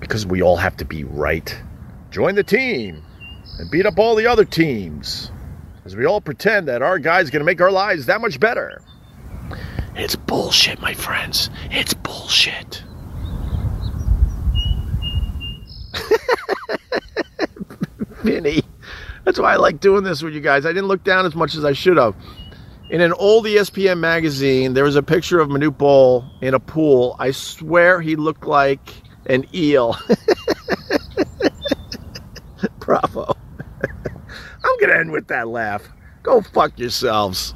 Because 0.00 0.26
we 0.26 0.42
all 0.42 0.56
have 0.56 0.76
to 0.78 0.84
be 0.84 1.04
right. 1.04 1.56
Join 2.10 2.34
the 2.34 2.42
team 2.42 3.02
and 3.58 3.70
beat 3.70 3.86
up 3.86 3.98
all 3.98 4.14
the 4.14 4.26
other 4.26 4.44
teams. 4.44 5.30
As 5.84 5.96
we 5.96 6.06
all 6.06 6.20
pretend 6.20 6.68
that 6.68 6.82
our 6.82 6.98
guy's 6.98 7.30
going 7.30 7.40
to 7.40 7.44
make 7.44 7.60
our 7.60 7.72
lives 7.72 8.06
that 8.06 8.20
much 8.20 8.38
better. 8.38 8.82
It's 9.94 10.16
bullshit, 10.16 10.80
my 10.80 10.94
friends. 10.94 11.50
It's 11.70 11.94
bullshit. 11.94 12.82
Vinny. 18.22 18.62
That's 19.24 19.38
why 19.38 19.52
I 19.52 19.56
like 19.56 19.80
doing 19.80 20.02
this 20.04 20.22
with 20.22 20.34
you 20.34 20.40
guys. 20.40 20.64
I 20.66 20.70
didn't 20.70 20.88
look 20.88 21.04
down 21.04 21.26
as 21.26 21.34
much 21.34 21.54
as 21.54 21.64
I 21.64 21.72
should 21.72 21.96
have. 21.96 22.14
In 22.92 23.00
an 23.00 23.14
old 23.14 23.46
ESPN 23.46 24.00
magazine, 24.00 24.74
there 24.74 24.84
was 24.84 24.96
a 24.96 25.02
picture 25.02 25.40
of 25.40 25.48
Manute 25.48 25.78
Bol 25.78 26.26
in 26.42 26.52
a 26.52 26.60
pool. 26.60 27.16
I 27.18 27.30
swear 27.30 28.02
he 28.02 28.16
looked 28.16 28.46
like 28.46 28.86
an 29.24 29.46
eel. 29.54 29.96
Bravo. 32.80 33.34
I'm 34.14 34.78
gonna 34.78 34.92
end 34.92 35.10
with 35.10 35.26
that 35.28 35.48
laugh. 35.48 35.88
Go 36.22 36.42
fuck 36.42 36.78
yourselves. 36.78 37.54